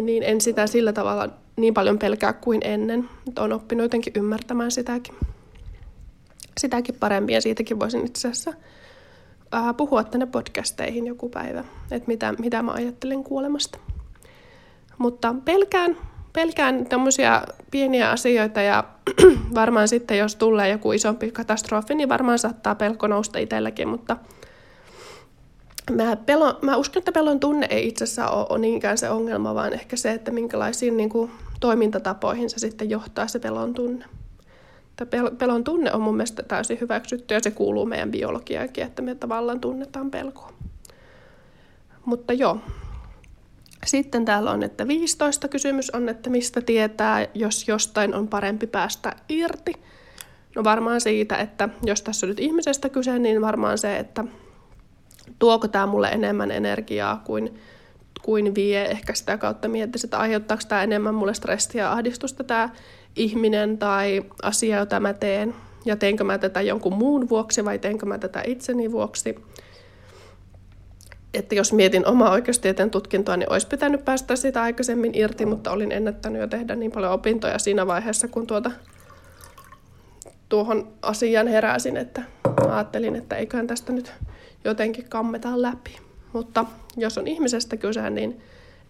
niin 0.00 0.22
en 0.22 0.40
sitä 0.40 0.66
sillä 0.66 0.92
tavalla 0.92 1.28
niin 1.56 1.74
paljon 1.74 1.98
pelkää 1.98 2.32
kuin 2.32 2.60
ennen. 2.64 3.08
Mutta 3.24 3.42
olen 3.42 3.56
oppinut 3.56 3.84
jotenkin 3.84 4.12
ymmärtämään 4.16 4.70
sitäkin, 4.70 5.14
sitäkin 6.58 6.94
paremmin 7.00 7.34
ja 7.34 7.40
siitäkin 7.40 7.80
voisin 7.80 8.06
itse 8.06 8.28
asiassa 8.28 8.52
ää, 9.52 9.74
puhua 9.74 10.04
tänne 10.04 10.26
podcasteihin 10.26 11.06
joku 11.06 11.28
päivä, 11.28 11.64
että 11.90 12.08
mitä, 12.08 12.34
mitä 12.38 12.62
mä 12.62 12.72
ajattelen 12.72 13.24
kuolemasta. 13.24 13.78
Mutta 14.98 15.34
pelkään, 15.44 15.96
pelkään 16.34 16.86
tämmöisiä 16.86 17.42
pieniä 17.70 18.10
asioita 18.10 18.60
ja 18.60 18.84
varmaan 19.54 19.88
sitten 19.88 20.18
jos 20.18 20.36
tulee 20.36 20.68
joku 20.68 20.92
isompi 20.92 21.30
katastrofi, 21.30 21.94
niin 21.94 22.08
varmaan 22.08 22.38
saattaa 22.38 22.74
pelko 22.74 23.06
nousta 23.06 23.38
itselläkin, 23.38 23.88
mutta 23.88 24.16
mä, 25.90 26.16
pelon, 26.16 26.56
mä 26.62 26.76
uskon, 26.76 27.00
että 27.00 27.12
pelon 27.12 27.40
tunne 27.40 27.66
ei 27.70 27.88
itse 27.88 28.04
asiassa 28.04 28.28
ole, 28.28 28.58
niinkään 28.58 28.98
se 28.98 29.10
ongelma, 29.10 29.54
vaan 29.54 29.72
ehkä 29.72 29.96
se, 29.96 30.12
että 30.12 30.30
minkälaisiin 30.30 30.96
niin 30.96 31.08
kuin, 31.08 31.30
toimintatapoihin 31.60 32.50
se 32.50 32.58
sitten 32.58 32.90
johtaa 32.90 33.28
se 33.28 33.38
pelon 33.38 33.74
tunne. 33.74 34.04
Pelon 35.38 35.64
tunne 35.64 35.92
on 35.92 36.00
mun 36.00 36.16
mielestä 36.16 36.42
täysin 36.42 36.80
hyväksytty 36.80 37.34
ja 37.34 37.40
se 37.40 37.50
kuuluu 37.50 37.86
meidän 37.86 38.10
biologiaankin, 38.10 38.84
että 38.84 39.02
me 39.02 39.14
tavallaan 39.14 39.60
tunnetaan 39.60 40.10
pelkoa. 40.10 40.52
Mutta 42.04 42.32
joo. 42.32 42.58
Sitten 43.86 44.24
täällä 44.24 44.50
on, 44.50 44.62
että 44.62 44.88
15 44.88 45.48
kysymys 45.48 45.90
on, 45.90 46.08
että 46.08 46.30
mistä 46.30 46.60
tietää, 46.60 47.26
jos 47.34 47.68
jostain 47.68 48.14
on 48.14 48.28
parempi 48.28 48.66
päästä 48.66 49.16
irti. 49.28 49.72
No 50.54 50.64
varmaan 50.64 51.00
siitä, 51.00 51.36
että 51.36 51.68
jos 51.82 52.02
tässä 52.02 52.26
on 52.26 52.28
nyt 52.28 52.40
ihmisestä 52.40 52.88
kyse, 52.88 53.18
niin 53.18 53.40
varmaan 53.40 53.78
se, 53.78 53.96
että 53.96 54.24
tuoko 55.38 55.68
tämä 55.68 55.86
mulle 55.86 56.08
enemmän 56.08 56.50
energiaa 56.50 57.22
kuin, 57.24 57.54
kuin 58.22 58.54
vie. 58.54 58.84
Ehkä 58.84 59.14
sitä 59.14 59.38
kautta 59.38 59.68
miettisi, 59.68 60.06
että 60.06 60.18
aiheuttaako 60.18 60.62
tämä 60.68 60.82
enemmän 60.82 61.14
mulle 61.14 61.34
stressiä 61.34 61.82
ja 61.82 61.92
ahdistusta 61.92 62.44
tämä 62.44 62.68
ihminen 63.16 63.78
tai 63.78 64.22
asia, 64.42 64.78
jota 64.78 65.00
mä 65.00 65.12
teen, 65.12 65.54
ja 65.84 65.96
teenkö 65.96 66.24
mä 66.24 66.38
tätä 66.38 66.60
jonkun 66.60 66.94
muun 66.94 67.28
vuoksi 67.28 67.64
vai 67.64 67.78
teenkö 67.78 68.06
mä 68.06 68.18
tätä 68.18 68.42
itseni 68.46 68.92
vuoksi. 68.92 69.34
Että 71.34 71.54
jos 71.54 71.72
mietin 71.72 72.06
omaa 72.06 72.30
oikeustieteen 72.30 72.90
tutkintoa, 72.90 73.36
niin 73.36 73.52
olisi 73.52 73.66
pitänyt 73.66 74.04
päästä 74.04 74.36
sitä 74.36 74.62
aikaisemmin 74.62 75.14
irti, 75.14 75.46
mutta 75.46 75.70
olin 75.70 75.92
ennättänyt 75.92 76.40
jo 76.40 76.46
tehdä 76.46 76.76
niin 76.76 76.92
paljon 76.92 77.12
opintoja 77.12 77.58
siinä 77.58 77.86
vaiheessa, 77.86 78.28
kun 78.28 78.46
tuota, 78.46 78.70
tuohon 80.48 80.92
asiaan 81.02 81.46
heräsin, 81.46 81.96
että 81.96 82.22
ajattelin, 82.68 83.16
että 83.16 83.36
eiköhän 83.36 83.66
tästä 83.66 83.92
nyt 83.92 84.12
jotenkin 84.64 85.08
kammeta 85.08 85.62
läpi. 85.62 85.98
Mutta 86.32 86.64
jos 86.96 87.18
on 87.18 87.28
ihmisestä 87.28 87.76
kyse, 87.76 88.10
niin 88.10 88.40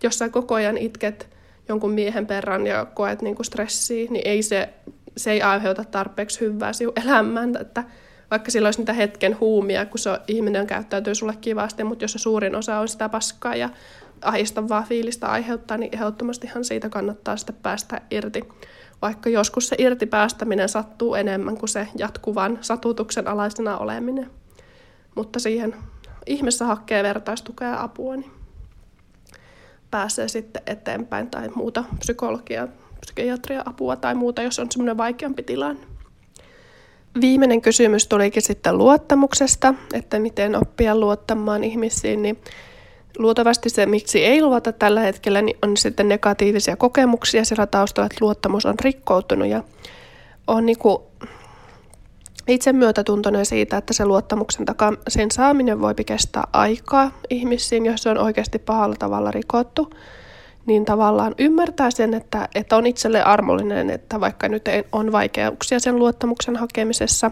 jos 0.02 0.18
sä 0.18 0.28
koko 0.28 0.54
ajan 0.54 0.78
itket 0.78 1.28
jonkun 1.68 1.90
miehen 1.90 2.26
perran 2.26 2.66
ja 2.66 2.84
koet 2.84 3.22
niin 3.22 3.34
kuin 3.34 3.46
stressiä, 3.46 4.10
niin 4.10 4.28
ei 4.28 4.42
se, 4.42 4.68
se 5.16 5.30
ei 5.30 5.42
aiheuta 5.42 5.84
tarpeeksi 5.84 6.40
hyvää 6.40 6.72
sinun 6.72 6.94
elämään. 7.04 7.56
Että 7.60 7.84
vaikka 8.34 8.50
sillä 8.50 8.66
olisi 8.66 8.80
niitä 8.80 8.92
hetken 8.92 9.40
huumia, 9.40 9.86
kun 9.86 9.98
se 9.98 10.10
ihminen 10.28 10.66
käyttäytyy 10.66 11.14
sulle 11.14 11.36
kivasti, 11.40 11.84
mutta 11.84 12.04
jos 12.04 12.12
se 12.12 12.18
suurin 12.18 12.56
osa 12.56 12.78
on 12.78 12.88
sitä 12.88 13.08
paskaa 13.08 13.56
ja 13.56 13.68
ahdistavaa 14.22 14.82
fiilistä 14.82 15.26
aiheuttaa, 15.26 15.76
niin 15.76 15.94
ehdottomastihan 15.94 16.64
siitä 16.64 16.88
kannattaa 16.88 17.36
sitten 17.36 17.56
päästä 17.62 18.00
irti. 18.10 18.42
Vaikka 19.02 19.30
joskus 19.30 19.68
se 19.68 19.76
irti 19.78 20.06
päästäminen 20.06 20.68
sattuu 20.68 21.14
enemmän 21.14 21.56
kuin 21.56 21.68
se 21.68 21.88
jatkuvan 21.96 22.58
satutuksen 22.60 23.28
alaisena 23.28 23.78
oleminen. 23.78 24.30
Mutta 25.14 25.38
siihen 25.38 25.74
ihmeessä 26.26 26.64
hakee 26.64 27.02
vertaistukea 27.02 27.68
ja 27.68 27.82
apua, 27.82 28.16
niin 28.16 28.30
pääsee 29.90 30.28
sitten 30.28 30.62
eteenpäin 30.66 31.30
tai 31.30 31.48
muuta 31.54 31.84
psykologia, 31.98 32.68
psykiatria 33.00 33.62
apua 33.66 33.96
tai 33.96 34.14
muuta, 34.14 34.42
jos 34.42 34.58
on 34.58 34.66
semmoinen 34.70 34.96
vaikeampi 34.96 35.42
tilanne. 35.42 35.93
Viimeinen 37.20 37.60
kysymys 37.62 38.06
tulikin 38.06 38.42
sitten 38.42 38.78
luottamuksesta, 38.78 39.74
että 39.92 40.18
miten 40.18 40.56
oppia 40.56 40.96
luottamaan 40.96 41.64
ihmisiin, 41.64 42.22
niin 42.22 42.38
luultavasti 43.18 43.70
se, 43.70 43.86
miksi 43.86 44.24
ei 44.24 44.42
luota 44.42 44.72
tällä 44.72 45.00
hetkellä, 45.00 45.42
niin 45.42 45.58
on 45.62 45.76
sitten 45.76 46.08
negatiivisia 46.08 46.76
kokemuksia 46.76 47.44
sillä 47.44 47.66
taustalla, 47.66 48.06
että 48.06 48.18
luottamus 48.20 48.66
on 48.66 48.74
rikkoutunut 48.80 49.48
ja 49.48 49.62
on 50.46 50.66
niin 50.66 50.78
kuin 50.78 50.98
itse 52.48 52.72
myötätuntoinen 52.72 53.46
siitä, 53.46 53.76
että 53.76 53.92
se 53.92 54.06
luottamuksen 54.06 54.64
takaa 54.64 54.92
sen 55.08 55.30
saaminen 55.30 55.80
voi 55.80 55.94
kestää 56.06 56.44
aikaa 56.52 57.10
ihmisiin, 57.30 57.86
jos 57.86 58.02
se 58.02 58.10
on 58.10 58.18
oikeasti 58.18 58.58
pahalla 58.58 58.96
tavalla 58.98 59.30
rikottu, 59.30 59.90
niin 60.66 60.84
tavallaan 60.84 61.34
ymmärtää 61.38 61.90
sen, 61.90 62.14
että, 62.14 62.48
että 62.54 62.76
on 62.76 62.86
itselle 62.86 63.22
armollinen, 63.22 63.90
että 63.90 64.20
vaikka 64.20 64.48
nyt 64.48 64.64
on 64.92 65.12
vaikeuksia 65.12 65.80
sen 65.80 65.96
luottamuksen 65.96 66.56
hakemisessa, 66.56 67.30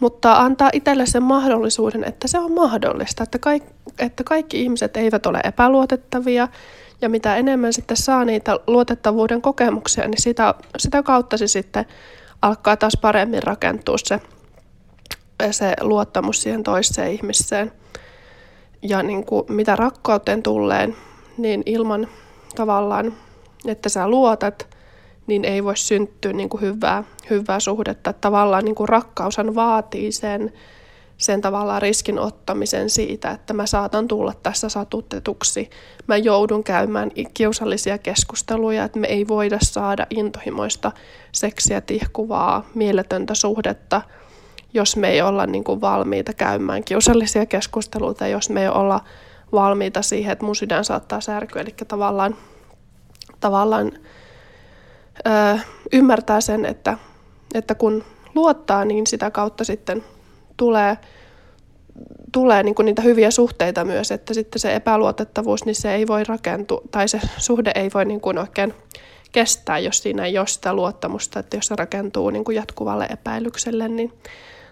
mutta 0.00 0.32
antaa 0.36 0.70
itselle 0.72 1.06
sen 1.06 1.22
mahdollisuuden, 1.22 2.04
että 2.04 2.28
se 2.28 2.38
on 2.38 2.52
mahdollista, 2.52 3.22
että, 3.22 3.38
kaik, 3.38 3.62
että 3.98 4.24
kaikki 4.24 4.62
ihmiset 4.62 4.96
eivät 4.96 5.26
ole 5.26 5.40
epäluotettavia, 5.44 6.48
ja 7.00 7.08
mitä 7.08 7.36
enemmän 7.36 7.72
sitten 7.72 7.96
saa 7.96 8.24
niitä 8.24 8.60
luotettavuuden 8.66 9.42
kokemuksia, 9.42 10.08
niin 10.08 10.22
sitä, 10.22 10.54
sitä 10.78 11.02
kautta 11.02 11.36
se 11.36 11.46
sitten 11.46 11.84
alkaa 12.42 12.76
taas 12.76 12.96
paremmin 13.02 13.42
rakentua 13.42 13.96
se, 13.98 14.20
se 15.50 15.74
luottamus 15.80 16.42
siihen 16.42 16.62
toiseen 16.62 17.12
ihmiseen. 17.12 17.72
Ja 18.82 19.02
niin 19.02 19.26
kuin, 19.26 19.44
mitä 19.48 19.76
rakkauteen 19.76 20.42
tulleen, 20.42 20.96
niin 21.38 21.62
ilman 21.66 22.08
tavallaan, 22.56 23.14
että 23.66 23.88
sä 23.88 24.08
luotat, 24.08 24.68
niin 25.26 25.44
ei 25.44 25.64
voi 25.64 25.76
syntyä 25.76 26.32
niin 26.32 26.48
kuin 26.48 26.60
hyvää, 26.60 27.04
hyvää 27.30 27.60
suhdetta. 27.60 28.10
Että 28.10 28.20
tavallaan 28.20 28.64
niin 28.64 28.74
kuin 28.74 28.88
rakkaushan 28.88 29.54
vaatii 29.54 30.12
sen, 30.12 30.52
sen 31.18 31.40
tavallaan 31.40 31.82
riskin 31.82 32.18
ottamisen 32.18 32.90
siitä, 32.90 33.30
että 33.30 33.52
mä 33.52 33.66
saatan 33.66 34.08
tulla 34.08 34.32
tässä 34.42 34.68
satutetuksi. 34.68 35.70
Mä 36.06 36.16
joudun 36.16 36.64
käymään 36.64 37.10
kiusallisia 37.34 37.98
keskusteluja, 37.98 38.84
että 38.84 38.98
me 38.98 39.06
ei 39.06 39.28
voida 39.28 39.58
saada 39.62 40.06
intohimoista 40.10 40.92
seksiä 41.32 41.80
tihkuvaa, 41.80 42.66
mieletöntä 42.74 43.34
suhdetta, 43.34 44.02
jos 44.74 44.96
me 44.96 45.08
ei 45.08 45.22
olla 45.22 45.46
niin 45.46 45.64
kuin 45.64 45.80
valmiita 45.80 46.32
käymään 46.32 46.84
kiusallisia 46.84 47.46
keskusteluita, 47.46 48.26
jos 48.26 48.50
me 48.50 48.62
ei 48.62 48.68
olla 48.68 49.00
valmiita 49.52 50.02
siihen, 50.02 50.32
että 50.32 50.44
mun 50.44 50.56
sydän 50.56 50.84
saattaa 50.84 51.20
särkyä. 51.20 51.62
Eli 51.62 51.74
tavallaan, 51.88 52.36
tavallaan 53.40 53.92
ö, 55.26 55.58
ymmärtää 55.92 56.40
sen, 56.40 56.64
että, 56.64 56.98
että 57.54 57.74
kun 57.74 58.04
luottaa, 58.34 58.84
niin 58.84 59.06
sitä 59.06 59.30
kautta 59.30 59.64
sitten 59.64 60.04
tulee, 60.56 60.98
tulee 62.32 62.62
niin 62.62 62.74
kuin 62.74 62.86
niitä 62.86 63.02
hyviä 63.02 63.30
suhteita 63.30 63.84
myös, 63.84 64.10
että 64.10 64.34
sitten 64.34 64.60
se 64.60 64.74
epäluotettavuus, 64.74 65.64
niin 65.64 65.74
se 65.74 65.94
ei 65.94 66.06
voi 66.06 66.24
rakentua, 66.24 66.80
tai 66.90 67.08
se 67.08 67.20
suhde 67.36 67.72
ei 67.74 67.90
voi 67.94 68.04
niin 68.04 68.20
kuin 68.20 68.38
oikein 68.38 68.74
kestää, 69.32 69.78
jos 69.78 69.98
siinä 69.98 70.24
ei 70.24 70.38
ole 70.38 70.46
sitä 70.46 70.74
luottamusta, 70.74 71.40
että 71.40 71.56
jos 71.56 71.66
se 71.66 71.76
rakentuu 71.76 72.30
niin 72.30 72.44
kuin 72.44 72.54
jatkuvalle 72.54 73.06
epäilykselle, 73.10 73.88
niin 73.88 74.12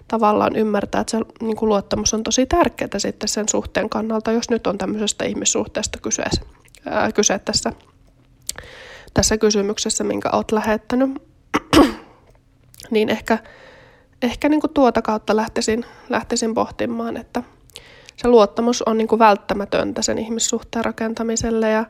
tavallaan 0.09 0.57
ymmärtää, 0.57 1.01
että 1.01 1.11
se 1.11 1.19
niin 1.41 1.57
kuin 1.57 1.69
luottamus 1.69 2.15
on 2.15 2.23
tosi 2.23 2.47
tärkeää 2.47 2.99
sitten 2.99 3.29
sen 3.29 3.49
suhteen 3.49 3.89
kannalta, 3.89 4.33
jos 4.33 4.51
nyt 4.51 4.67
on 4.67 4.79
tämmöisestä 4.79 5.25
ihmissuhteesta 5.25 5.99
kyse, 6.03 6.23
ää, 6.87 7.13
kyse 7.13 7.39
tässä, 7.39 7.73
tässä 9.15 9.39
kysymyksessä, 9.39 10.05
minkä 10.05 10.31
olet 10.31 10.53
lähettänyt. 10.53 11.11
niin 12.91 13.09
ehkä 13.09 13.39
ehkä 14.23 14.49
niin 14.49 14.61
kuin 14.61 14.75
tuota 14.75 15.03
kautta 15.03 15.37
lähtisin, 15.37 15.85
lähtisin 16.09 16.55
pohtimaan, 16.55 17.17
että 17.17 17.43
se 18.17 18.29
luottamus 18.29 18.83
on 18.83 18.99
niin 18.99 19.09
kuin 19.09 19.19
välttämätöntä 19.19 20.03
sen 20.03 20.19
ihmissuhteen 20.19 20.85
rakentamiselle 20.85 21.71
ja 21.71 21.85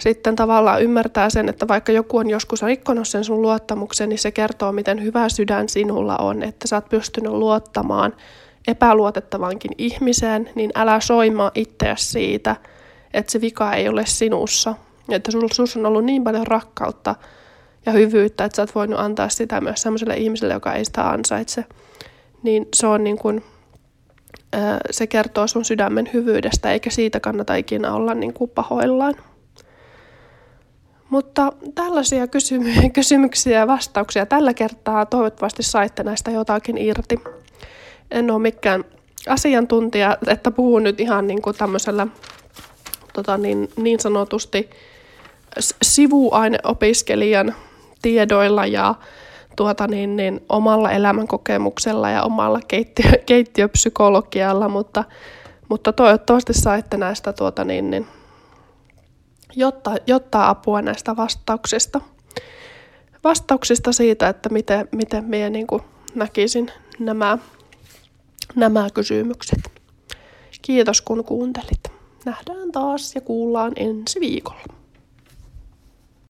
sitten 0.00 0.36
tavallaan 0.36 0.82
ymmärtää 0.82 1.30
sen, 1.30 1.48
että 1.48 1.68
vaikka 1.68 1.92
joku 1.92 2.16
on 2.16 2.30
joskus 2.30 2.62
rikkonut 2.62 3.08
sen 3.08 3.24
sun 3.24 3.42
luottamuksen, 3.42 4.08
niin 4.08 4.18
se 4.18 4.30
kertoo, 4.30 4.72
miten 4.72 5.02
hyvä 5.02 5.28
sydän 5.28 5.68
sinulla 5.68 6.16
on, 6.16 6.42
että 6.42 6.68
sä 6.68 6.76
oot 6.76 6.88
pystynyt 6.88 7.32
luottamaan 7.32 8.16
epäluotettavankin 8.68 9.70
ihmiseen, 9.78 10.50
niin 10.54 10.70
älä 10.74 11.00
soimaa 11.00 11.50
itseäsi 11.54 12.06
siitä, 12.06 12.56
että 13.14 13.32
se 13.32 13.40
vika 13.40 13.72
ei 13.72 13.88
ole 13.88 14.06
sinussa. 14.06 14.74
Että 15.08 15.30
sus 15.52 15.76
on 15.76 15.86
ollut 15.86 16.04
niin 16.04 16.24
paljon 16.24 16.46
rakkautta 16.46 17.14
ja 17.86 17.92
hyvyyttä, 17.92 18.44
että 18.44 18.56
sä 18.56 18.62
oot 18.62 18.74
voinut 18.74 19.00
antaa 19.00 19.28
sitä 19.28 19.60
myös 19.60 19.82
sellaiselle 19.82 20.16
ihmiselle, 20.16 20.54
joka 20.54 20.72
ei 20.72 20.84
sitä 20.84 21.08
ansaitse. 21.08 21.64
Niin 22.42 22.68
se 22.74 22.86
on 22.86 23.04
niin 23.04 23.18
kuin, 23.18 23.44
se 24.90 25.06
kertoo 25.06 25.46
sun 25.46 25.64
sydämen 25.64 26.10
hyvyydestä, 26.12 26.72
eikä 26.72 26.90
siitä 26.90 27.20
kannata 27.20 27.54
ikinä 27.54 27.92
olla 27.92 28.14
niin 28.14 28.32
kuin 28.34 28.50
pahoillaan. 28.50 29.14
Mutta 31.10 31.52
tällaisia 31.74 32.26
kysymy- 32.26 32.90
kysymyksiä 32.94 33.58
ja 33.58 33.66
vastauksia 33.66 34.26
tällä 34.26 34.54
kertaa 34.54 35.06
toivottavasti 35.06 35.62
saitte 35.62 36.02
näistä 36.02 36.30
jotakin 36.30 36.78
irti. 36.78 37.20
En 38.10 38.30
ole 38.30 38.42
mikään 38.42 38.84
asiantuntija, 39.28 40.18
että 40.26 40.50
puhun 40.50 40.82
nyt 40.82 41.00
ihan 41.00 41.26
niin 41.26 41.42
kuin 41.42 41.56
tämmöisellä 41.56 42.06
tota 43.12 43.36
niin, 43.36 43.68
niin 43.76 44.00
sanotusti 44.00 44.70
sivuaineopiskelijan 45.82 47.54
tiedoilla 48.02 48.66
ja 48.66 48.94
tuota 49.56 49.86
niin, 49.86 50.16
niin, 50.16 50.40
omalla 50.48 50.90
elämänkokemuksella 50.90 52.10
ja 52.10 52.22
omalla 52.22 52.60
keittiö, 52.68 53.10
keittiöpsykologialla, 53.26 54.68
mutta, 54.68 55.04
mutta 55.68 55.92
toivottavasti 55.92 56.54
saitte 56.54 56.96
näistä 56.96 57.32
tuota 57.32 57.64
niin, 57.64 57.90
niin, 57.90 58.06
jotta, 59.56 59.94
jotta 60.06 60.48
apua 60.48 60.82
näistä 60.82 61.16
vastauksista. 61.16 62.00
Vastauksista 63.24 63.92
siitä, 63.92 64.28
että 64.28 64.48
miten, 64.48 64.88
miten 64.92 65.24
minä 65.24 65.50
niin 65.50 65.66
kuin 65.66 65.82
näkisin 66.14 66.70
nämä, 66.98 67.38
nämä 68.54 68.88
kysymykset. 68.94 69.60
Kiitos 70.62 71.00
kun 71.02 71.24
kuuntelit. 71.24 71.92
Nähdään 72.24 72.72
taas 72.72 73.14
ja 73.14 73.20
kuullaan 73.20 73.72
ensi 73.76 74.20
viikolla. 74.20 74.62